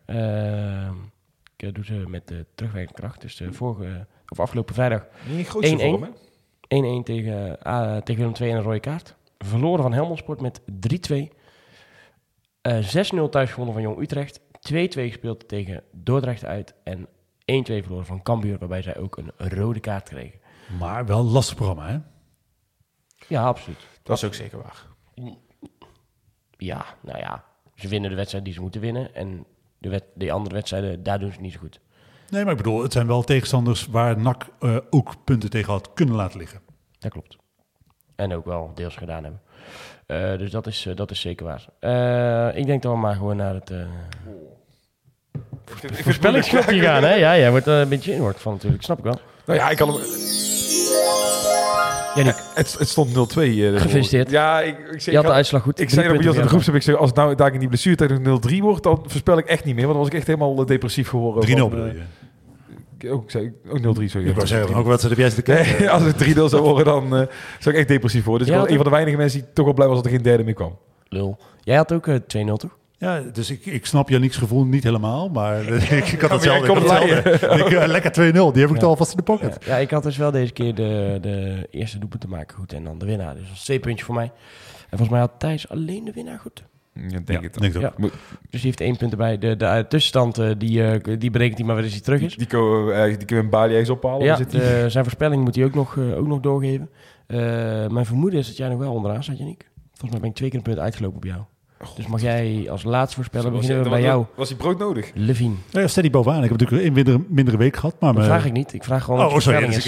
[1.57, 3.21] Ik doe ze met de terugwerkende kracht.
[3.21, 5.81] Dus de vorige, of afgelopen vrijdag Niet grootste 1-1.
[5.81, 6.09] vorm, hè?
[7.01, 9.15] 1-1 tegen, uh, tegen Willem II en een rode kaart.
[9.45, 11.15] Verloren van Helmond Sport met 3-2.
[12.61, 14.41] Eh 6-0 thuis gewonnen van Jong Utrecht.
[14.41, 14.43] 2-2
[14.73, 16.75] gespeeld tegen Dordrecht uit.
[16.85, 17.07] En 1-2
[17.45, 20.41] verloren van Cambuur, waarbij zij ook een rode kaart kregen.
[20.79, 21.99] Maar wel een lastig programma, hè?
[23.29, 23.87] Ja, absoluut.
[24.03, 24.87] Dat is ook zeker waar.
[26.51, 27.45] Ja, nou ja.
[27.75, 29.15] Ze winnen de wedstrijd die ze moeten winnen.
[29.15, 29.47] En
[29.79, 31.81] de, de andere wedstrijden, daar doen ze niet zo goed.
[32.29, 35.93] Nee, maar ik bedoel, het zijn wel tegenstanders waar NAC eh, ook punten tegen had
[35.93, 36.61] kunnen laten liggen.
[36.99, 37.37] Dat klopt.
[38.17, 39.41] En ook wel deels gedaan hebben.
[40.07, 41.65] Eh, dus dat is, eh, dat is zeker waar.
[41.79, 43.71] Eh, ik denk we maar gewoon naar het...
[43.71, 43.79] eh,
[45.93, 47.15] voorspellingsknopje gaan, hè?
[47.15, 48.83] Ja, jij wordt er een beetje inhoord van natuurlijk.
[48.83, 49.19] Snap ik wel.
[49.47, 50.01] Nou ja, ik kan hem...
[52.55, 53.15] Het, het stond 0-2.
[53.75, 54.31] eh, Gefeliciteerd.
[54.31, 55.81] Ja, ik, ik, je had de uitslag goed.
[55.81, 57.69] Ik zei dat in de voor groepsapp, ik zeg, als het nou daar in die
[57.69, 59.85] blessuretijd nog 0-3 wordt, dan voorspel ik echt niet meer.
[59.85, 61.49] Want dan was ik echt helemaal depressief geworden.
[61.49, 62.03] 3-0 van, bedoel je?
[63.11, 64.29] Ook, ik zei, ook 0-3, sorry.
[64.29, 65.89] Ik wou zeggen, ook wat ze heb jij zitten kijken?
[65.91, 67.27] Als het 3-0 zou worden, dan eh,
[67.59, 68.47] zou ik echt depressief worden.
[68.47, 70.11] Dus ik was een van de weinige mensen die toch wel blij was dat er
[70.13, 70.79] geen derde meer kwam.
[71.09, 71.39] Lul.
[71.61, 72.21] Jij had ook eh, 2-0,
[72.53, 72.77] toch?
[72.97, 76.73] Ja, dus ik, ik snap Yannick's gevoel niet helemaal, maar ik, ik had hetzelfde.
[76.73, 77.31] Ik had hetzelfde.
[77.65, 78.15] Ik, eh, lekker 2-0,
[78.53, 78.83] die heb ik Ja.
[78.83, 79.57] al alvast in de pocket.
[79.65, 82.73] Ja, ja, ik had dus wel deze keer de, de eerste doelpunt te maken goed
[82.73, 83.35] en dan de winnaar.
[83.35, 84.33] Dus dat is twee puntjes voor mij.
[84.91, 86.65] En volgens mij had Thijs alleen de winnaar goed.
[86.95, 87.75] Ja, denk Ja, het denk.
[87.81, 87.93] Ja.
[87.99, 88.11] Dus
[88.51, 89.39] die heeft één punt erbij.
[89.39, 92.21] De, de, eh, tussenstand, eh, die, eh, die berekent hij maar weer als hij terug
[92.21, 92.37] is.
[92.37, 94.25] Die, ko- eh, die kunnen we in Bali eens ophalen.
[94.27, 96.91] Ja, zit de- zijn voorspelling moet hij ook nog, eh, ook nog doorgeven.
[97.27, 97.39] Eh,
[97.89, 99.69] mijn vermoeden is dat jij nog wel onderaan staat, Janiek.
[99.89, 101.41] Volgens mij ben ik twee keer een punt uitgelopen op jou.
[101.97, 104.25] Dus mag jij als laatste voorspellen beginnen was- bij jou.
[104.35, 105.11] Was die brood nodig?
[105.15, 105.55] Levine.
[105.71, 106.43] Ja, steady bovenaan.
[106.45, 107.95] Ik heb natuurlijk een mindere, mindere week gehad.
[108.01, 108.73] Maar Dat mijn- vraag ik niet.
[108.73, 109.63] Ik vraag gewoon Oh, oh, sorry.
[109.65, 109.87] is.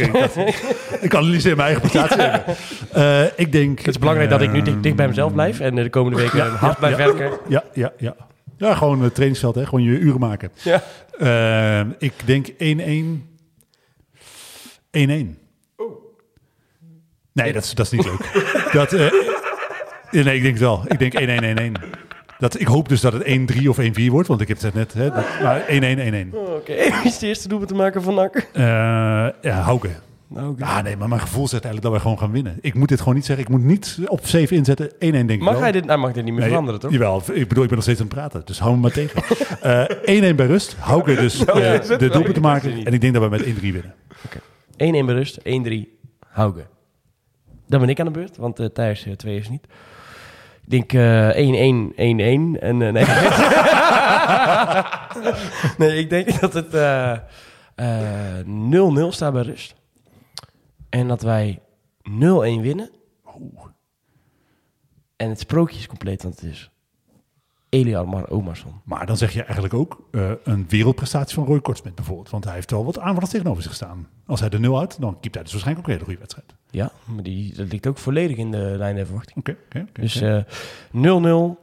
[1.01, 2.19] ik, analyseer mijn eigen prestatie.
[2.27, 2.57] even.
[2.93, 3.79] Eh, ik denk...
[3.79, 5.91] Het is belangrijk dat ik nu dicht, dicht bij mezelf ehm, blijf en eh, de
[5.91, 7.05] komende weken Ja, hard ja, blijf ja.
[7.05, 7.39] werken.
[7.49, 8.17] Ja, ja, ja.
[8.57, 9.65] Ja, gewoon het trainingsveld, hè.
[9.65, 10.51] Gewoon je uren maken.
[10.63, 10.83] Ja.
[11.19, 12.55] Eh, ik denk 1-1.
[14.91, 15.39] 1-1.
[17.33, 18.53] Nee, dat is, dat is niet leuk.
[18.73, 19.07] dat, eh,
[20.11, 20.83] nee, ik denk het wel.
[20.89, 21.95] Ik denk 1-1-1-1.
[22.39, 23.25] Dat, ik hoop dus dat het
[23.63, 24.93] 1-3 of 1-4 wordt, want ik heb het net...
[24.93, 25.67] Hè, dat, maar 1-1-1-1.
[26.33, 28.49] Oké, wie is de eerste doelpunt te maken van NAC?
[28.53, 28.63] Eh
[29.43, 29.91] ja, Hauke.
[30.29, 30.65] Nou, oké.
[30.65, 32.59] Ah, nee, maar mijn gevoel zegt eigenlijk dat wij gewoon gaan winnen.
[32.61, 33.45] Ik moet dit gewoon niet zeggen.
[33.45, 34.91] Ik moet niet op 7 inzetten.
[34.91, 35.63] 1-1 denk ik mag wel.
[35.63, 36.91] hij dit, hij mag dit niet meer Nee, veranderen, toch?
[36.91, 38.43] Jawel, ik bedoel, ik ben nog steeds aan het praten.
[38.45, 39.23] Dus hou me maar tegen.
[39.61, 40.77] Eh 1-1 bij rust.
[40.79, 42.85] Hauke dus eh, de doelpunt te maken.
[42.85, 43.95] En ik denk dat we met 1-3 winnen.
[45.05, 45.43] 1-1 bij rust, 1-3
[46.29, 46.67] Hauge.
[47.69, 49.67] Dan ben ik aan de beurt, want eh Thijs 2 is niet.
[50.69, 53.05] Ik denk eh 1-1, 1-1 en eh, nee.
[55.89, 57.13] nee, ik denk dat het eh,
[57.75, 59.75] eh, 0-0 staat bij rust.
[60.89, 61.61] En dat wij
[62.03, 62.11] 0-1
[62.61, 62.91] winnen.
[65.17, 66.71] En het sprookje is compleet, want het is
[67.77, 68.73] Eliar Omarsson.
[68.85, 72.31] Maar dan zeg je eigenlijk ook eh, een wereldprestatie van Roy Kortsmit bijvoorbeeld.
[72.31, 74.09] Want hij heeft wel wat aanvallers tegenover zich staan.
[74.27, 76.55] Als hij de 0 houdt, dan keept hij dus waarschijnlijk ook een hele goede wedstrijd.
[76.71, 79.39] Ja, maar die, dat ligt ook volledig in de lijn der verwachting.
[79.39, 80.01] Oké, oké, oké.
[80.01, 80.47] Dus oké.
[80.93, 81.55] eh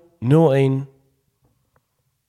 [0.79, 0.87] 0-0, 0-1,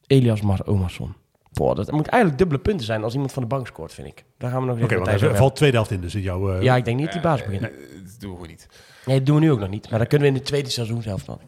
[0.07, 1.15] Elias Mar Omarsson.
[1.53, 4.25] Boah, dat moet eigenlijk dubbele punten zijn als iemand van de bank scoort, vind ik.
[4.39, 6.21] Daar gaan we nog Oké, even want er over valt tweede helft in, dus in
[6.21, 6.53] jouw...
[6.53, 6.63] eh.
[6.63, 7.61] Ja, ik denk niet dat die baas begint.
[7.61, 7.71] Nee,
[8.05, 8.69] dat doen we niet.
[9.07, 9.91] Nee, dat doen we nu ook nog niet.
[9.91, 11.39] Maar dan kunnen we in de tweede seizoenshelft dan.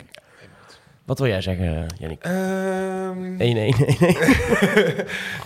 [1.06, 2.22] Wat wil jij zeggen, Jannik?
[2.22, 3.38] Ehm, 1-1.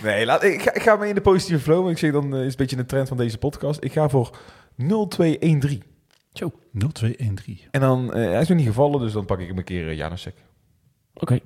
[0.03, 1.89] nee, laat, ik, ga, ik ga mee in de positieve flow.
[1.89, 3.83] Ik zeg dan eh, is een beetje de trend van deze podcast.
[3.83, 4.29] Ik ga voor
[4.83, 4.87] 0-2-1-3.
[6.33, 7.59] Zo, 0213.
[7.71, 9.87] En dan, eh, hij is nog niet gevallen, dus dan pak ik hem een keer
[9.87, 10.35] uh, Janusek.
[11.13, 11.39] oké.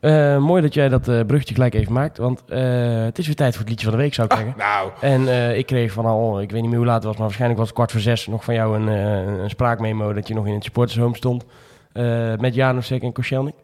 [0.00, 2.18] Eh, mooi dat jij dat eh bruggetje gelijk even maakt.
[2.18, 4.54] Want eh, het is weer tijd voor het liedje van de week, zou ik zeggen.
[4.56, 7.12] Nou, En eh, ik kreeg van al, ik weet niet meer hoe laat het was,
[7.14, 10.28] maar waarschijnlijk was het kwart voor zes nog van jou een, eh, een spraakmemo dat
[10.28, 11.44] je nog in het supportershome stond.
[11.92, 13.54] eh, met Janosek en Koscielnik.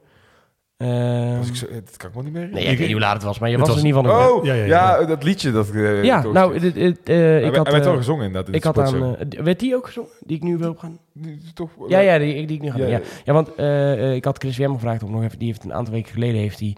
[0.78, 3.00] Eh, ik zo, eh, dat kan ik me niet meer nee, ik weet niet hoe
[3.00, 4.38] laat het was, maar je was, was- er in ieder geval nog.
[4.38, 5.06] Oh, Ja, ja, ja, ja.
[5.06, 5.50] dat liedje.
[5.52, 7.64] Dat, eh, ja, nou, dit, dit, eh, hij, ik werd- had...
[7.66, 8.48] hij werd wel eh, gezongen inderdaad.
[8.48, 9.16] in ik had aan...
[9.28, 10.10] werd die ook gezongen?
[10.20, 10.98] Die ik nu wil gaan?
[11.12, 12.82] Die- toch, Ja, ja, die, die ik nu ga Ja.
[12.82, 12.90] doen.
[12.92, 15.38] Ja, ja want eh, eh, ik had Chris Wem gevraagd om nog even...
[15.38, 16.76] Die heeft een aantal weken geleden heeft hij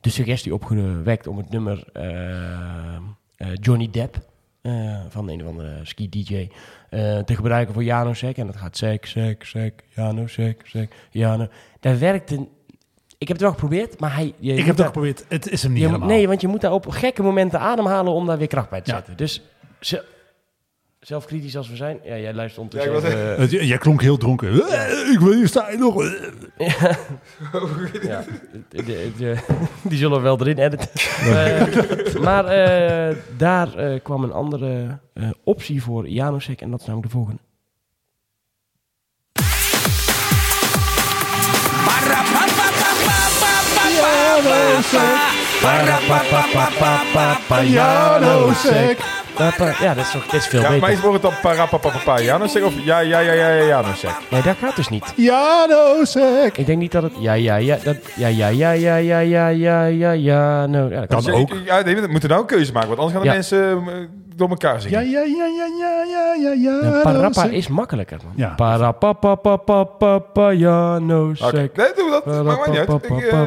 [0.00, 2.94] de suggestie opgewekt om het nummer eh,
[3.36, 4.16] eh, Johnny Depp
[4.60, 4.72] eh,
[5.08, 6.48] van een of andere ski-dj
[6.90, 8.36] eh, te gebruiken voor Janosek.
[8.36, 11.46] En dat gaat sek, sek, sek, Janosek, sek, Jano.
[11.80, 12.46] Dat werkte...
[13.18, 14.32] Ik heb het wel geprobeerd, maar hij...
[14.38, 15.24] Je Ik heb daar- dat geprobeerd.
[15.28, 16.08] Het is hem niet je helemaal.
[16.08, 18.90] nee, want je moet daar op gekke momenten ademhalen om daar weer kracht bij te
[18.90, 18.96] Ja.
[18.96, 19.16] zetten.
[19.16, 19.42] Dus
[19.80, 20.04] ze-
[21.00, 22.00] zelfkritisch als we zijn...
[22.04, 24.48] Ja, jij luistert ondertussen even, Het- jij klonk heel dronken.
[24.68, 26.02] Eh, Ik wil hier staan nog.
[26.02, 26.10] Eh,
[28.02, 28.24] Ja,
[28.68, 29.36] de- de- de-
[29.88, 30.88] die zullen we wel erin editen.
[31.20, 36.86] Eh, maar eh, daar eh, kwam een andere eh, optie voor Janosek en dat is
[36.86, 37.40] namelijk de volgende.
[47.64, 48.98] Janosek.
[49.80, 50.88] Ja, dat is, toch, dit is veel Ja, beter.
[50.90, 54.10] is wordt het dan parapapapapa Janusek of ja, ja, ja, ja, ja, Janusek?
[54.30, 55.12] Nee, dat gaat dus niet.
[55.16, 56.56] Janosek.
[56.58, 57.12] Ik denk niet dat het...
[57.18, 60.88] Ja, ja, ja, dat, ja, ja, ja, ja, ja, ja, ja, ja, ja, no.
[60.90, 61.34] Ja, dat kan.
[61.34, 61.50] Ook.
[61.64, 63.84] Ja, nee, we moeten nou een keuze maken, want anders gaan de mensen
[64.38, 65.10] door elkaar Ja, zingen.
[65.10, 66.90] ja, ja, ja, ja, ja, ja, ja.
[66.94, 68.32] Ja, Parappa is makkelijker, man.
[68.36, 68.54] Ja.
[68.54, 71.46] Parapapapapapa, Janosek.
[71.46, 72.44] Oké, nee, doe dat.
[72.44, 73.04] Maakt mij niet uit.
[73.04, 73.42] Ik, eh,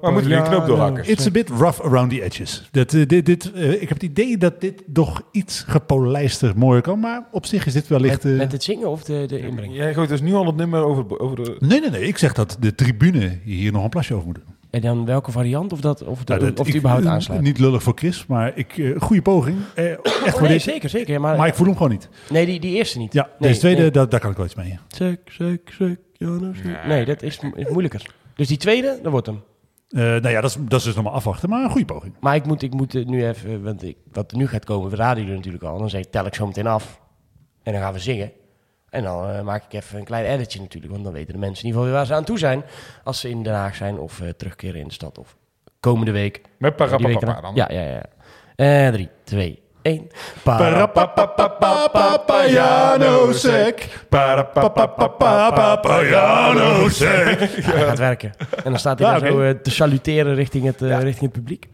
[0.00, 1.08] maar moeten we die knoop doorhakken?
[1.10, 2.68] It's a bit rough around the edges.
[2.70, 6.82] Dat, eh, dit, dit, eh, ik heb het idee dat dit nog iets gepolijster mooier
[6.82, 7.00] kan.
[7.00, 8.24] Maar op zich is dit wellicht...
[8.24, 9.74] Met, eh, met het zingen of de, de inbreng?
[9.74, 11.56] Jij gooit dus nu al het nummer over, over de...
[11.58, 12.02] Nee, nee, nee.
[12.06, 14.54] Ik zeg dat de tribune hier nog een plasje over moet doen.
[14.76, 15.72] En dan welke variant?
[15.72, 17.40] Of, dat, of, de, Nou, dat- of die ik- überhaupt aansluit?
[17.40, 19.58] Niet lullig voor Chris, maar ik, eh, goede poging.
[19.74, 20.70] Eh, echt Oh, voor nee, deze.
[20.70, 21.12] zeker, zeker.
[21.12, 22.08] ja, Maar, Maar ik voel hem gewoon niet.
[22.30, 23.12] nee, die, die eerste niet.
[23.12, 24.68] Ja, nee, deze tweede, Nee, daar, daar kan ik wel iets mee.
[24.68, 26.86] Ja, nou, sek.
[26.86, 28.14] nee dat is, is moeilijker.
[28.34, 29.42] Dus die tweede, dat wordt hem.
[29.88, 32.14] Eh, nou ja, dat is, dat is dus nog maar afwachten, maar een goede poging.
[32.20, 34.96] Maar ik moet, ik moet nu even, want ik, wat er nu gaat komen, we
[34.96, 35.78] raden jullie natuurlijk al.
[35.78, 37.00] Dan zeg ik, tel ik zo meteen af.
[37.62, 38.30] En dan gaan we zingen.
[38.90, 40.92] En dan eh, maak ik even een klein editje natuurlijk.
[40.92, 42.64] Want dan weten de mensen in ieder geval weer waar ze aan toe zijn.
[43.04, 45.18] Als ze in Den Haag zijn of eh, terugkeren in de stad.
[45.18, 45.36] Of
[45.80, 46.40] komende week.
[46.58, 47.54] Met parapapapa dan.
[47.54, 48.02] Ja, ja, ja.
[48.86, 50.08] Eh 3, 2, 1.
[50.42, 54.04] Parapapapapapa Janosek.
[54.08, 57.38] Parapapapapapa Janosek.
[57.40, 58.32] Ja, gaat werken.
[58.64, 59.26] En dan staat hij Ja, oké.
[59.26, 61.68] zo te saluteren richting het, eh, richting het publiek.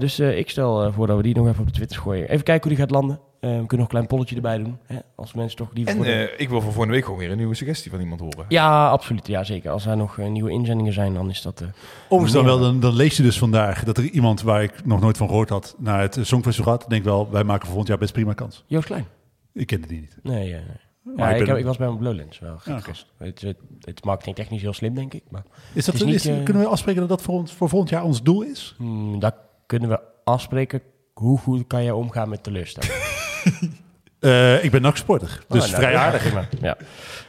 [0.00, 2.28] Dus ik stel voor dat we die nog even op de Twitter gooien.
[2.28, 3.20] Even kijken hoe die gaat landen.
[3.40, 4.78] We kunnen nog een klein polletje erbij doen.
[4.86, 4.96] Hè?
[5.16, 7.36] Als mensen toch die En de- eh, ik wil voor volgende week gewoon weer een
[7.36, 8.44] nieuwe suggestie van iemand horen.
[8.48, 9.26] Ja, absoluut.
[9.26, 9.70] Ja, zeker.
[9.70, 11.60] Als er nog eh, nieuwe inzendingen zijn, dan is dat...
[11.60, 11.68] eh,
[12.08, 15.00] Overigens dan wel, dan, dan lees je dus vandaag dat er iemand waar ik nog
[15.00, 16.90] nooit van gehoord had naar het Songfestival gaat.
[16.90, 18.64] Denk wel, wij maken volgend jaar best prima kans.
[18.66, 19.06] Joost Klein.
[19.52, 20.16] Ik kende die niet.
[20.22, 21.16] Nee, ja, nee.
[21.16, 22.38] Maar Ja, ik ik, ben- heb, ik was bij mijn Blowlands.
[22.38, 23.42] Wel Ja, het, het,
[23.80, 25.22] het is marketingtechnisch heel slim, denk ik.
[25.28, 28.22] Maar Is dat, is kunnen we afspreken dat dat voor, ons, voor volgend jaar ons
[28.22, 28.74] doel is?
[28.78, 29.34] hmm, dat
[29.66, 30.80] kunnen we afspreken.
[31.14, 32.92] Hoe goed kan jij omgaan met teleurstelling?
[34.20, 36.32] Eh, ik ben NAC-sporter, dus Oh, nou, vrij ja, aardig.
[36.60, 36.76] Ja,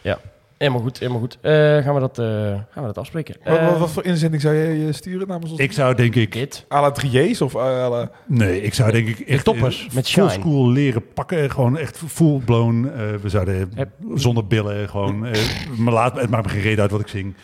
[0.01, 0.20] ja.
[0.57, 1.38] Helemaal goed, helemaal goed.
[1.41, 3.36] Eh, gaan, we dat, eh, gaan we dat afspreken?
[3.43, 5.59] Wat, wat, wat voor inzending zou jij eh, sturen namens ons?
[5.59, 6.32] Ik zou denk ik...
[6.32, 6.65] dit.
[6.70, 8.11] À la Triers of à la...
[8.26, 11.51] Nee, ik zou denk ik echt toppers met full school leren pakken.
[11.51, 12.86] Gewoon echt full blown.
[12.95, 15.26] eh, we zouden Heb- zonder billen gewoon...
[15.26, 15.41] eh,
[15.78, 17.36] me laat, het maakt me geen reden uit wat ik zing.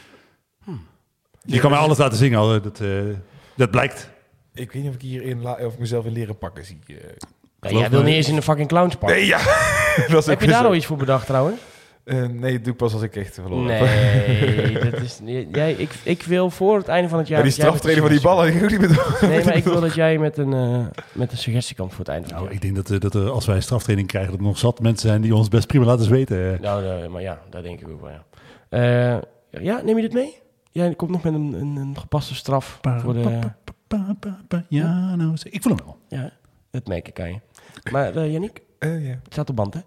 [0.64, 0.86] Hmm.
[1.46, 2.90] Je kan mij alles laten zingen, al, dat, eh,
[3.56, 4.10] dat blijkt.
[4.54, 6.80] Ik weet niet of ik hier in la- of ik mezelf in leren pakken zie.
[7.72, 9.14] Ja, jij wil niet eens in een fucking clownspark.
[9.14, 9.38] Nee, ja.
[10.08, 11.60] dat is Heb je daar al iets voor bedacht trouwens?
[12.04, 13.88] Eh, nee, dat doe ik pas als ik echt verloren heb.
[14.28, 15.20] Nee, dat is,
[15.52, 17.38] jij, ik, ik wil voor het einde van het jaar...
[17.38, 19.56] Ja, die straftraining van die een ballen, die ik ook niet meer suggestie- Nee, maar
[19.56, 22.36] ik wil dat jij met een, eh, met een suggestie komt voor het einde van
[22.38, 24.58] Nou, het ik denk dat, eh, dat er, als wij straftraining krijgen, dat er nog
[24.58, 26.38] zat mensen zijn die ons best prima laten weten.
[26.38, 26.60] jaar.
[26.60, 28.24] Nou, maar ja, daar denk ik ook wel, ja.
[28.70, 30.40] Eh, ja, neem je dit mee?
[30.72, 33.40] Jij komt nog met een, een, een gepaste straf voor de...
[33.88, 34.16] Pa,
[34.48, 35.98] pa, ja, nou, ik voel hem wel.
[36.20, 36.32] Ja,
[36.72, 37.40] dat merk ik aan je.
[37.92, 39.80] Maar uh, Yannick, Eh, ja, het staat op band, hè?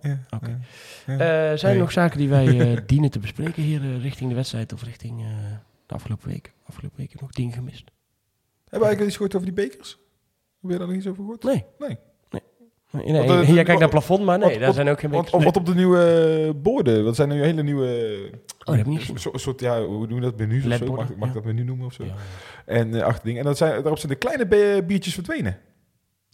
[1.06, 4.34] Eh, zijn er nog zaken die wij eh, dienen te bespreken hier eh, richting de
[4.36, 5.26] wedstrijd of richting eh,
[5.86, 6.52] de afgelopen week?
[6.66, 7.84] Afgelopen week nog dingen gemist?
[7.84, 9.98] Hebben we eigenlijk iets gehoord over die bekers?
[10.60, 11.42] Heb je daar nog iets over gehoord?
[11.42, 11.64] Nee.
[11.78, 11.98] Nee.
[12.30, 12.42] Nee.
[13.12, 15.10] Nee, eh, jij kijkt naar het plafond, maar nee, wat- daar wat- zijn ook geen
[15.10, 15.30] bekers.
[15.32, 16.00] op, wat op de nieuwe
[16.46, 17.86] eh, borden, wat zijn nu hele nieuwe...
[18.58, 19.08] Oh, dat heb ik niet.
[19.08, 20.86] Een soort, soort, ja, hoe noem je dat, menus of zo?
[20.86, 21.40] Mag, mag ik ja.
[21.40, 22.04] dat menu noemen of zo?
[22.04, 22.14] Ja.
[22.66, 23.40] En eh achter dingen.
[23.40, 24.46] En dat zijn, daarop zijn de kleine
[24.86, 25.58] biertjes verdwenen.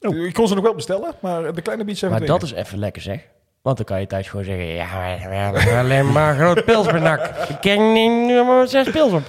[0.09, 0.17] Oh.
[0.17, 2.79] Ik kon ze nog wel bestellen, maar de kleine biertjes zijn Maar dat is even
[2.79, 3.21] lekker zeg.
[3.63, 7.27] Want dan kan je thuis gewoon zeggen, ja, maar we hebben alleen maar groot pilsbenak.
[7.49, 9.23] Ik ken niet maar zes pils op.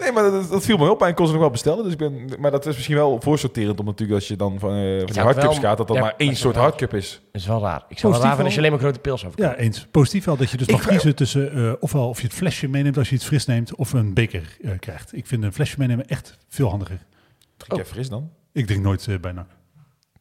[0.00, 1.84] Nee, maar dat, dat viel me op en ik kon ze nog wel bestellen.
[1.84, 4.70] Dus ik ben, maar dat is misschien wel voorsorterend om natuurlijk als je dan van,
[4.70, 7.20] eh, van die hardcups wel- gaat, dat dat ja, maar één soort wel- hardcup is.
[7.32, 7.84] Dat is wel raar.
[7.88, 9.86] Ik zou wel raar als je alleen maar grote pils over Ja, eens.
[9.90, 12.68] Positief wel dat je dus Ik mag kiezen tussen eh, ofwel of je het flesje
[12.68, 15.16] meeneemt als je iets fris neemt, of een beker eh, krijgt.
[15.16, 16.98] Ik vind een flesje meenemen echt veel handiger.
[17.56, 18.30] Drink jij fris dan?
[18.52, 19.46] Ik drink nooit bijna.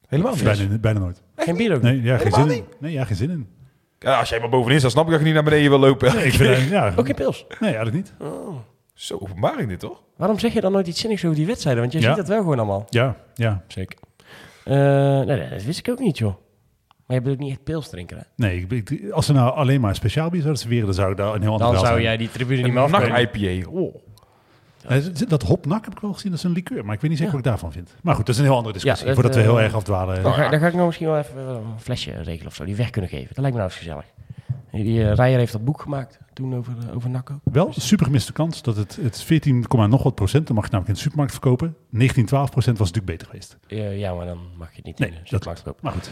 [0.09, 0.43] Helemaal niet.
[0.43, 1.21] Bijna, bijna nooit.
[1.35, 1.81] Geen bier ook.
[1.81, 2.65] Nee, ja, geen Helemaal zin in.
[2.79, 3.47] Nee, ja, geen zin in.
[3.99, 6.15] Ja, als jij maar bovenin staat, snap ik dat je niet naar beneden wil lopen.
[6.15, 7.45] Nee, ik vind, ja, Ook geen pils.
[7.59, 8.13] nee, eigenlijk niet.
[8.19, 8.55] Oh.
[8.93, 10.01] Zo openbaring dit, toch?
[10.17, 11.81] Waarom zeg je dan nooit iets zinnigs over die wedstrijden?
[11.81, 12.07] Want je Ja.
[12.07, 12.85] ziet dat wel gewoon allemaal.
[12.89, 13.63] Ja, ja.
[13.67, 13.99] Zeker.
[14.65, 14.75] Eh,
[15.21, 16.33] nee, dat wist ik ook niet, joh.
[17.05, 18.23] Maar je bent ook niet echt pils drinken, hè?
[18.35, 21.17] Nee, ik, ik- als ze nou alleen maar speciaal bier zouden serveren, dan zou ik
[21.17, 22.01] daar een heel ander Dan zou zijn.
[22.01, 23.29] jij die tribune niet Een meer afkomen.
[23.33, 23.69] IPA.
[23.69, 23.95] Oh.
[24.87, 26.85] Eh, Dat hopnak heb ik wel gezien, dat is een liqueur.
[26.85, 27.95] Maar ik weet niet zeker wat ik daarvan vind.
[28.03, 29.05] Maar goed, dat is een heel andere discussie.
[29.05, 30.23] Dat, voordat we heel eh, erg afdwalen.
[30.23, 33.09] Dan ga, ik nog misschien wel even een flesje regelen of zo, die weg kunnen
[33.09, 33.27] geven.
[33.27, 34.05] Dat lijkt me nou eens gezellig.
[34.71, 37.39] Die eh Rijer heeft dat boek gemaakt toen over, uh, over Nakko.
[37.43, 40.87] Wel super gemiste kans dat het, het 14, nog wat procent, dan mag je namelijk
[40.87, 41.75] in de supermarkt verkopen.
[41.89, 43.57] 19, 12 procent was natuurlijk beter geweest.
[43.99, 45.79] Ja, maar dan mag je het niet Nee, in de dat- supermarkt kopen.
[45.83, 46.11] Maar goed.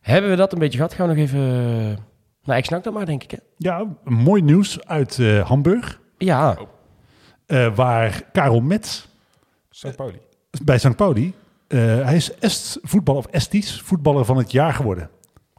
[0.00, 0.94] Hebben we dat een beetje gehad?
[0.94, 1.40] Gaan we nog even...
[2.44, 3.30] Nou, ik snak dat maar, denk ik.
[3.30, 3.36] Hè?
[3.56, 6.00] Ja, mooi nieuws uit Hamburg.
[6.18, 6.56] Ja,
[7.46, 9.06] eh, waar Karel Metz
[9.70, 9.96] St.
[9.96, 10.18] Pauli.
[10.64, 10.96] bij St.
[10.96, 11.34] Pauli,
[11.68, 15.10] eh, hij is Est voetballer of Esties voetballer van het jaar geworden.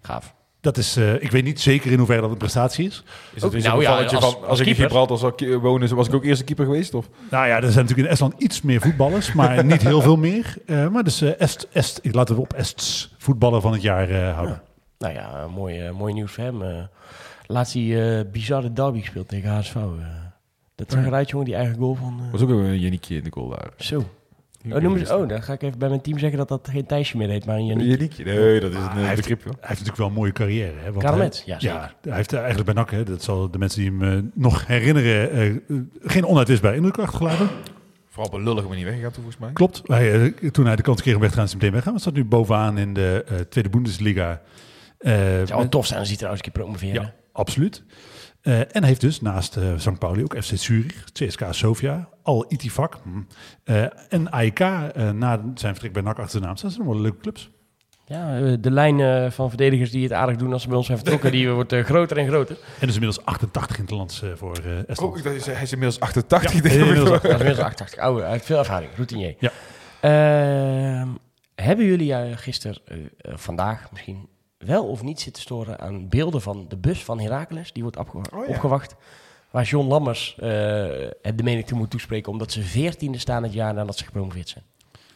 [0.02, 0.36] gaaf.
[0.62, 3.04] Dat is, eh, ik weet niet zeker in hoeverre dat een prestatie is.
[3.34, 4.76] Is weer nou ja, gevalletje als- van, als, als ik in.
[4.76, 6.94] Gibraltar zou wonen, was ik ook eerste keeper geweest?
[6.94, 7.10] Of?
[7.32, 10.56] Nou ja, er zijn natuurlijk in Estland iets meer voetballers, maar niet heel veel meer.
[10.66, 14.10] Eh, maar dus eh, Est, Est, ik laat het op Ests voetballer van het jaar
[14.10, 14.62] eh, houden.
[14.98, 16.62] Nou ja, eh, mooi, eh, mooi nieuws voor hem.
[16.62, 16.84] eh.
[17.46, 19.76] laatst die eh, bizarre derby gespeeld tegen HSV.
[20.78, 22.20] Dat zag eruit, jongen, die eigen goal van...
[22.26, 23.70] eh, was ook een Janiekje in de goal daar.
[23.78, 23.98] Zo.
[24.72, 26.86] Oh, noemen ze, oh, dan ga ik even bij mijn team zeggen dat dat geen
[26.86, 27.88] Thijsje meer heet, maar een Yannick.
[27.90, 28.24] Janiekje?
[28.24, 29.46] Nee, dat is een hij eh, heeft- begrip, joh.
[29.52, 30.74] Hij heeft natuurlijk wel een mooie carrière.
[30.78, 31.78] Hè, want hij- ja, zeker.
[31.78, 34.68] Ja, hij heeft eigenlijk bij NAC, hè, dat zal de mensen die hem eh, nog
[34.68, 35.56] herinneren, eh, eh,
[36.02, 37.48] geen onuitwisbare indruk achtergelaten.
[38.08, 39.54] Vooral op een lullige manier weggegaan toen, volgens mij.
[39.54, 39.82] Klopt.
[39.86, 41.94] Hij, toen hij de kans kreeg om weg te gaan, is hij meteen weggaan.
[41.94, 44.42] Hij staat nu bovenaan in de eh, Tweede Bundesliga.
[44.98, 47.02] Eh, Het zou wel tof zijn als hij trouwens een keer promoveren.
[47.02, 47.84] Ja, absoluut.
[48.42, 50.00] Eh, en hij heeft dus naast eh St.
[50.00, 53.22] Pauli ook FC Zurich, CSK Sofia, Al Itifak hm,
[53.64, 56.56] eh, en AEK eh, na zijn vertrek bij NAC achter de naam.
[56.56, 57.50] Dat zijn allemaal leuke clubs.
[58.06, 60.98] Ja, de lijn eh, van verdedigers die het aardig doen als ze bij ons zijn
[60.98, 62.58] vertrokken, die wordt groter en groter.
[62.80, 65.12] En dus inmiddels 88 in het land voor eh Estland.
[65.12, 66.52] Oh, ik dacht, hij is- hij is inmiddels 88.
[66.52, 66.64] Ja, ik.
[66.72, 67.98] inmiddels Dat is inmiddels 88.
[68.06, 69.36] Oude, hij heeft veel ervaring, routinier.
[69.40, 69.52] Ja.
[70.02, 71.08] Ehm,
[71.56, 74.28] hebben jullie uh, gisteren, uh, uh, vandaag misschien,
[74.58, 77.74] wel of niet zitten storen aan beelden van de bus van Heracles?
[77.74, 78.54] Die wordt opge Oh, ja.
[78.54, 78.96] opgewacht.
[79.52, 80.48] Waar John Lammers uh,
[81.22, 84.64] het de menigte moet toespreken omdat ze veertiende staan het jaar nadat ze gepromoveerd zijn.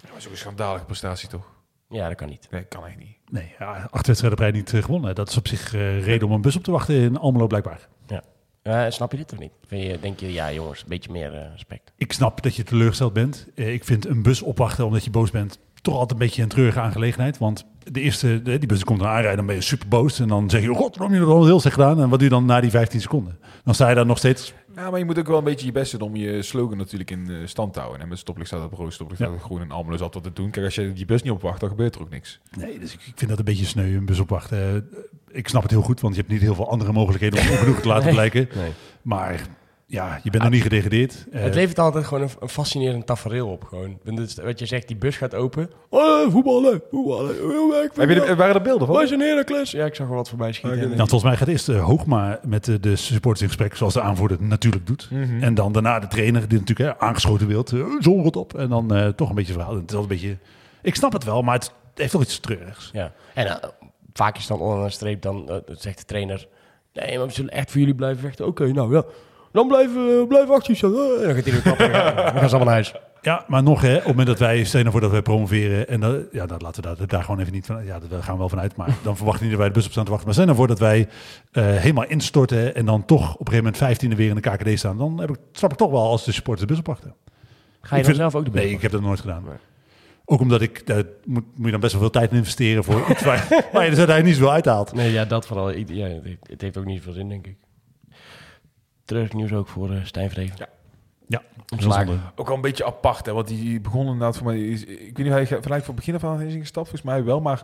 [0.01, 1.49] Dat is ook een schandalige prestatie, toch?
[1.89, 2.47] Ja, dat kan niet.
[2.51, 3.17] Nee, kan echt niet.
[3.29, 5.15] Nee, ja, acht wedstrijden niet uh, gewonnen.
[5.15, 7.87] Dat is op zich uh, reden om een bus op te wachten in Almelo blijkbaar.
[8.07, 8.23] Ja.
[8.63, 9.51] Uh, snap je dit of niet?
[9.67, 11.91] Vind je, denk je, ja jongens, een beetje meer uh, respect.
[11.97, 13.47] Ik snap dat je teleurgesteld bent.
[13.55, 16.47] Uh, ik vind een bus opwachten omdat je boos bent toch altijd een beetje een
[16.49, 17.37] treurige aangelegenheid.
[17.37, 20.19] Want de eerste, die bus komt aanrijden, dan ben je super boos.
[20.19, 22.01] En dan zeg je, oh god, waarom heb je dat al heel slecht gedaan?
[22.01, 23.37] En wat doe je dan na die 15 seconden?
[23.63, 24.53] Dan sta je daar nog steeds...
[24.75, 27.11] Ja, maar je moet ook wel een beetje je best doen om je slogan natuurlijk
[27.11, 28.01] in uh, stand te houden.
[28.01, 30.35] En met stoplicht staat op rood, stoplicht staat op groen en Almelo is altijd wat
[30.35, 30.51] te doen.
[30.51, 32.39] Kijk, als je die bus niet opwacht, dan gebeurt er ook niks.
[32.57, 34.89] Nee, dus ik, vind dat een beetje sneu, een bus opwachten.
[34.91, 34.99] Uh,
[35.31, 37.81] ik snap het heel goed, want je hebt niet heel veel andere mogelijkheden om ongenoegen
[37.81, 38.49] te laten blijken.
[38.55, 38.71] Nee.
[39.01, 39.47] Maar
[39.91, 41.25] ja, je bent nog niet gedegradeerd.
[41.33, 43.63] Uh, het levert altijd gewoon een, een fascinerend tafereel op.
[43.63, 43.99] Gewoon.
[44.43, 45.69] Wat je zegt, die bus gaat open.
[45.89, 47.35] Oh, voetballen, voetballen.
[47.93, 48.95] Heb je de, waren er beelden van?
[48.95, 49.71] Wij zijn Heracles.
[49.71, 50.79] Ja, ik zag er wat voorbij schieten.
[50.79, 50.95] Okay.
[50.95, 54.01] Nou, volgens mij gaat eerst uh, Hoogma met uh, de supporters in gesprek, zoals de
[54.01, 55.07] aanvoerder natuurlijk doet.
[55.09, 55.21] Mhm.
[55.21, 55.43] Mm -hmm.
[55.43, 57.71] En dan daarna de trainer, die natuurlijk hè, aangeschoten wilt.
[57.71, 58.53] Uh, Zon rot op.
[58.53, 59.75] En dan uh, toch een beetje verhaal.
[59.75, 60.37] Het is wel een beetje...
[60.81, 62.89] Ik snap het wel, maar het heeft toch iets treurigs.
[62.93, 63.13] Ja.
[63.33, 63.55] En uh,
[64.13, 66.47] vaak is dan onder een streep, dan uh, zegt de trainer...
[66.93, 68.47] Nee, maar we zullen echt voor jullie blijven vechten.
[68.47, 69.03] Oké, okay, nou ja.
[69.51, 70.93] Dan blijven blijf acties staan.
[70.93, 71.91] En dan gaat hij weer klappen.
[71.93, 72.93] dan gaan ze allemaal naar huis.
[73.21, 75.87] Ja, maar nog, hè, op het moment dat wij, stel nou voor dat wij promoveren,
[75.87, 78.33] en dan, ja, dan laten we daar, daar gewoon even niet van, ja, daar gaan
[78.33, 80.27] we wel vanuit, maar dan verwachten niet dat wij de bus op staan te wachten.
[80.27, 80.99] Maar stel nou voor dat wij
[81.53, 84.79] uh, helemaal instorten en dan toch op een gegeven moment 15e weer in de KKD
[84.79, 87.15] staan, dan heb ik, snap ik toch wel als de supporters de bus opwachten.
[87.81, 89.43] Ga je dan zelf ook de bus Nee, ik heb dat nooit gedaan.
[89.43, 89.55] Nee.
[90.25, 93.09] Ook omdat ik, daar moet, moet je dan best wel veel tijd in investeren voor
[93.09, 94.93] iets waar, waar je er uiteindelijk niet zoveel uithaalt.
[94.93, 95.71] Nee, ja, dat vooral.
[95.71, 96.07] Ja,
[96.43, 97.55] het heeft ook niet veel zin, denk ik.
[99.33, 100.55] Nieuws ook voor uh, Stijn Vreven.
[100.57, 100.67] Ja.
[101.27, 101.41] Ja.
[102.35, 104.59] Ook al een beetje apart, hè, want die begon inderdaad voor mij...
[104.59, 107.41] Is, ik weet niet, hij vanuit van begin af aan is ingestapt, volgens mij wel,
[107.41, 107.63] maar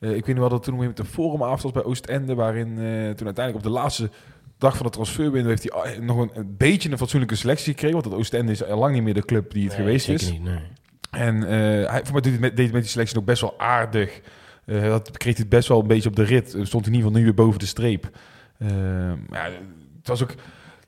[0.00, 3.10] Eh, ik weet niet wel dat toen met de forumavond was bij Oostende, waarin eh,
[3.14, 4.10] toen uiteindelijk op de laatste
[4.58, 7.92] dag van de transferwindow heeft hij nog een, een beetje een fatsoenlijke selectie gekregen.
[7.96, 10.30] Want dat Oostende is al lang niet meer de club die het Nee, geweest is.
[10.30, 10.60] Niet, nee.
[11.10, 14.20] En eh, hij voor mij deed, het met, het die selectie ook best wel aardig.
[14.64, 16.54] Eh, dat kreeg hij het best wel een beetje op de rit.
[16.54, 18.10] Eh, Stond in ieder geval nu weer boven de streep.
[18.58, 18.68] Eh,
[19.30, 19.44] ja,
[19.98, 20.34] het was ook.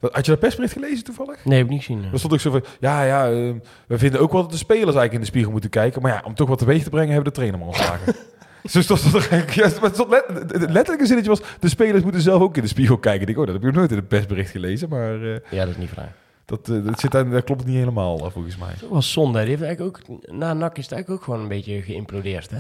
[0.01, 1.45] Dat- Had je dat persbericht gelezen toevallig?
[1.45, 2.05] nee, heb ik niet gezien.
[2.13, 3.53] Er stond ook zo van, ja, ja, eh,
[3.87, 6.03] we vinden ook wel dat de spelers eigenlijk in de spiegel moeten kijken.
[6.03, 8.15] Maar ja, om toch wat teweeg te brengen, hebben de trainer maar ontslagen.
[8.73, 12.03] Dus stond er eigenlijk, ja, maar het stond let, het letterlijke zinnetje was, de spelers
[12.03, 13.21] moeten zelf ook in de spiegel kijken.
[13.21, 15.59] Ik denk, oh, dat heb ik nog nooit in het persbericht gelezen, maar eh, Ja,
[15.65, 16.13] dat is niet vrij.
[16.45, 18.73] dat, eh, dat, zit dat klopt niet helemaal, eh, volgens mij.
[18.81, 19.39] Dat was zonde.
[19.41, 22.59] Die heeft eigenlijk ook, na NAC is het eigenlijk ook gewoon een beetje geïmplodeerd, hè?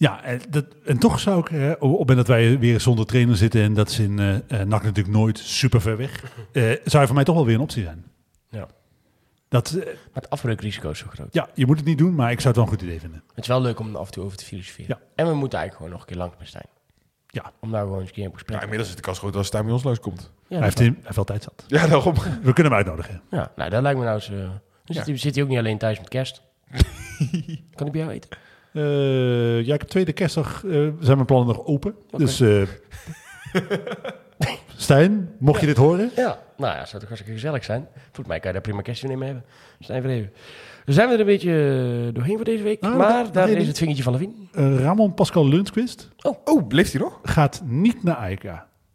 [0.00, 2.80] Ja, en, dat, en toch zou ik, eh, op op het moment dat wij weer
[2.80, 6.22] zonder trainer zitten, en dat is in eh eh, NAC natuurlijk nooit super ver weg,
[6.52, 8.04] eh, zou hij voor mij toch wel weer een optie zijn.
[8.48, 8.66] Ja.
[9.48, 11.28] Dat, eh, Maar het afbreukrisico is zo groot.
[11.34, 13.22] ja, je moet het niet doen, maar ik zou het wel een goed idee vinden.
[13.34, 14.96] Het is wel leuk om er af en toe over te filosoferen.
[14.98, 15.06] Ja.
[15.14, 16.66] En we moeten eigenlijk gewoon nog een keer langs met Stijn.
[17.26, 17.52] Ja.
[17.60, 19.46] Om daar gewoon eens een keer een gesprek Ja, inmiddels is de kans groot als
[19.46, 20.30] Stijn bij ons langskomt.
[20.48, 21.64] Ja, hij, heeft, hij heeft wel tijd zat.
[21.66, 22.14] Ja, daarom.
[22.42, 23.22] We kunnen hem uitnodigen.
[23.30, 24.30] ja, nou, dat lijkt me nou eens...
[24.30, 24.50] eh, dan
[24.84, 24.94] Ja.
[24.94, 26.42] zit, hij, zit hij ook niet alleen thuis met kerst.
[27.74, 28.30] kan hij bij jou eten?
[28.72, 31.94] Eh, ja, ik heb tweede kerstdag eh, zijn mijn plannen nog open.
[32.16, 32.62] Dus eh,
[34.76, 36.10] Stijn, mocht je dit horen?
[36.16, 36.38] Ja.
[36.56, 37.88] Nou ja, zou toch hartstikke gezellig zijn.
[37.94, 39.44] Volgens mij kan je daar prima kerstje mee hebben.
[39.78, 40.32] Stijn Verheven.
[40.84, 42.80] We zijn we er een beetje doorheen voor deze week.
[42.80, 44.48] Nou, maar daar is het vingertje van Levin.
[44.52, 46.08] Ramon Pascal Lundqvist
[46.44, 47.18] Oh, leeft hij nog?
[47.22, 48.44] gaat niet naar AEK.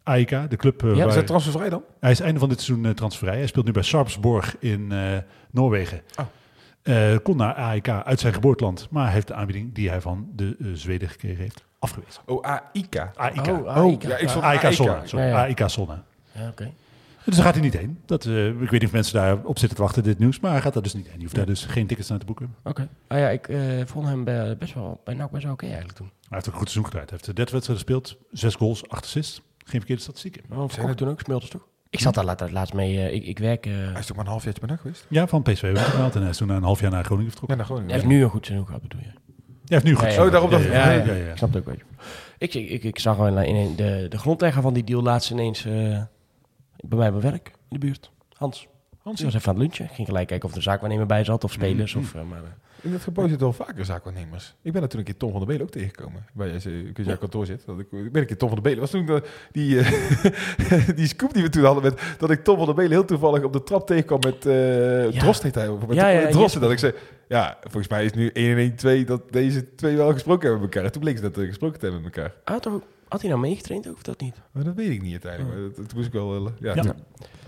[0.03, 1.07] AEK, de club Ja, waar...
[1.07, 1.84] Is hij transfervrij dan?
[1.99, 3.38] Hij is einde van dit seizoen transfervrij.
[3.38, 5.17] Hij speelt nu bij Sarpsborg in eh,
[5.51, 6.01] Noorwegen.
[6.19, 6.26] Oh.
[6.86, 10.55] Eh, kon naar AEK uit zijn geboorteland, maar heeft de aanbieding die hij van de
[10.59, 12.21] eh, Zweden gekregen heeft afgewezen.
[12.25, 12.95] Oh, AIK.
[13.15, 13.47] AEK.
[13.47, 14.01] Oh, AEK.
[14.03, 14.73] ja, ik AEK.
[14.73, 14.99] Sonne.
[15.03, 15.45] Sorry, Ja.
[15.45, 15.97] AEK Sonne.
[16.31, 16.71] Ja, oké.
[17.25, 17.99] Dus daar gaat hij niet heen.
[18.05, 20.39] Dat, eh, ik weet niet of mensen daar op zitten te wachten, dit nieuws.
[20.39, 21.15] Maar hij gaat daar dus niet heen.
[21.15, 22.55] Je hoeft daar dus geen tickets naar te boeken.
[22.63, 22.88] Oké.
[23.07, 25.97] Ah ja, ik eh, vond hem bij, best wel, bij NAC best wel oké eigenlijk
[25.97, 26.07] toen.
[26.07, 27.09] Hij heeft ook een goed seizoen gedraaid.
[27.09, 29.41] Hij heeft 30 wedstrijden gespeeld, 6 goals, 8 assists.
[29.57, 30.43] Geen verkeerde statistieken.
[30.51, 31.67] Oh, verkocht toen ook, speelde toch?
[31.97, 33.65] Ik zat daar laat, laatst mee, eh, ik, ik werk...
[33.65, 35.05] eh, Hij is toch maar een halfjaartje bij NAC geweest?
[35.09, 36.15] Ja, van PSV heeft hij gehaald.
[36.15, 37.57] En hij is toen een half jaar naar Groningen vertrokken.
[37.57, 37.91] Ja, naar Groningen.
[37.91, 39.05] hij heeft nu een goed seizoen gehad, bedoel je?
[39.07, 39.13] Hij
[39.65, 40.05] heeft nu goed.
[40.07, 40.25] Ja, ja.
[40.25, 40.71] Oh, daarom dacht ik.
[40.71, 41.31] Ja, ja, ja, ja, ja.
[41.31, 41.83] Ik snap het ook, weet je.
[42.37, 45.65] Ik, ik, ik, ik zag wel in, de, de grondlegger van die deal laatst ineens
[45.65, 48.11] eh, bij mij op mijn werk in de buurt.
[48.37, 48.67] Hans.
[49.06, 49.95] Hans was even aan het lunchen.
[49.95, 51.95] Ging gelijk kijken of er zaakwaarnemer bij zat of spelers.
[51.95, 52.49] Of, eh, maar, eh,
[52.82, 54.56] In het gebouw zitten wel vaker zaakwaarnemers.
[54.62, 56.26] Ik ben toen een keer Tom van der Belen ook tegengekomen.
[56.34, 57.66] Bij je, kun je jouw kantoor zit.
[57.66, 58.80] Dat ik, ik ben een keer Tom van der Belen.
[58.80, 62.58] was toen de, die, eh, die scoop die we toen hadden met dat ik Tom
[62.58, 65.20] van der Belen heel toevallig op de trap tegenkwam met eh Ja.
[65.20, 65.68] Drost heet hij.
[65.68, 66.60] Of met Ja, ja, Drost.
[66.60, 66.93] Dat ik zei,
[67.28, 70.60] ja, volgens mij is nu 1 en 1 2 dat deze twee wel gesproken hebben
[70.66, 70.86] met elkaar.
[70.86, 72.34] En toen bleek ze dat eh, gesproken hebben met elkaar.
[72.43, 74.36] had, toch had hij nou meegetraind of dat niet?
[74.51, 75.53] Maar dat weet ik niet uiteindelijk.
[75.53, 76.36] Maar dat, dat moest ik wel...
[76.45, 76.95] eh, ja, Ja.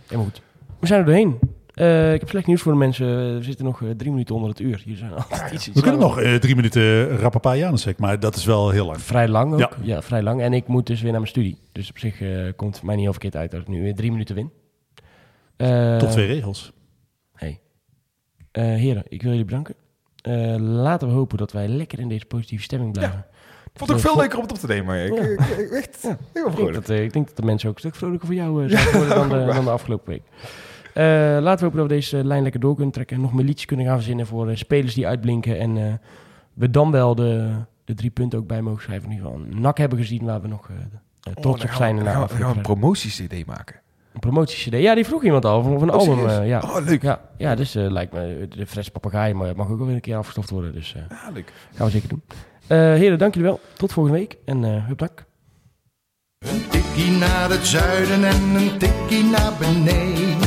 [0.06, 0.42] Helemaal goed.
[0.80, 1.40] We zijn er doorheen.
[1.74, 3.38] Eh, ik heb slecht nieuws voor de mensen.
[3.38, 4.82] We zitten nog eh, drie minuten onder het uur.
[4.86, 6.16] Hier zijn altijd iets, iets We kunnen langer.
[6.24, 9.02] nog eh, drie minuten Rappapa Janusek, maar dat is wel heel lang.
[9.02, 9.60] Vrij lang ook.
[9.60, 9.70] Ja.
[9.82, 10.02] Ja.
[10.02, 10.42] vrij lang.
[10.42, 11.58] En ik moet dus weer naar mijn studie.
[11.72, 13.96] Dus op zich eh, komt het mij niet heel verkeerd uit dat ik nu weer
[13.96, 14.52] drie minuten win.
[15.58, 16.72] Eh, Tot twee regels.
[17.34, 17.60] Hey.
[18.52, 19.76] Eh, heren, ik wil jullie bedanken.
[20.22, 23.26] Eh, laten we hopen dat wij lekker in deze positieve stemming blijven.
[23.74, 24.86] Ik vond het ook veel Vol- leuker om het op te nemen.
[24.86, 25.22] Maar ik, Ja.
[25.22, 26.02] ik, ik- echt
[26.34, 28.70] heel Ik denk, dat, ik denk dat de mensen ook een stuk vrolijker voor jou
[28.70, 30.22] zijn geworden dan, de, dan de afgelopen week.
[30.98, 31.04] Eh,
[31.42, 33.22] laten we hopen dat we deze lijn lekker door kunnen trekken.
[33.22, 35.60] Nog meer liedjes kunnen gaan verzinnen voor eh, spelers die uitblinken.
[35.60, 35.94] En eh,
[36.54, 37.50] we dan wel de,
[37.86, 39.06] de drie punten ook bij mogen schrijven.
[39.10, 40.70] In ieder geval een nak hebben gezien waar we nog
[41.28, 41.96] Oh, trots op zijn.
[41.96, 43.76] we- en gaan we- dan gaan we een promotie-cd maken.
[44.14, 44.82] een promotie-cd.
[44.82, 45.60] Ja, die vroeg iemand al.
[45.60, 46.28] Of een Oh, album.
[46.28, 46.60] eh, ja.
[46.60, 47.02] Oh, leuk.
[47.02, 50.02] Ja, ja, dus eh, lijkt me de Fres Papagaai maar mag ook wel weer een
[50.02, 50.74] keer afgestoft worden.
[50.74, 51.54] Dus eh, Ja, leuk.
[51.76, 52.22] gaan we zeker doen.
[52.68, 53.60] Eh heren, dank jullie wel.
[53.74, 54.38] Tot volgende week.
[54.46, 55.26] En eh hup dak.
[56.46, 60.47] Een tikkie naar het zuiden en een tikkie naar beneden.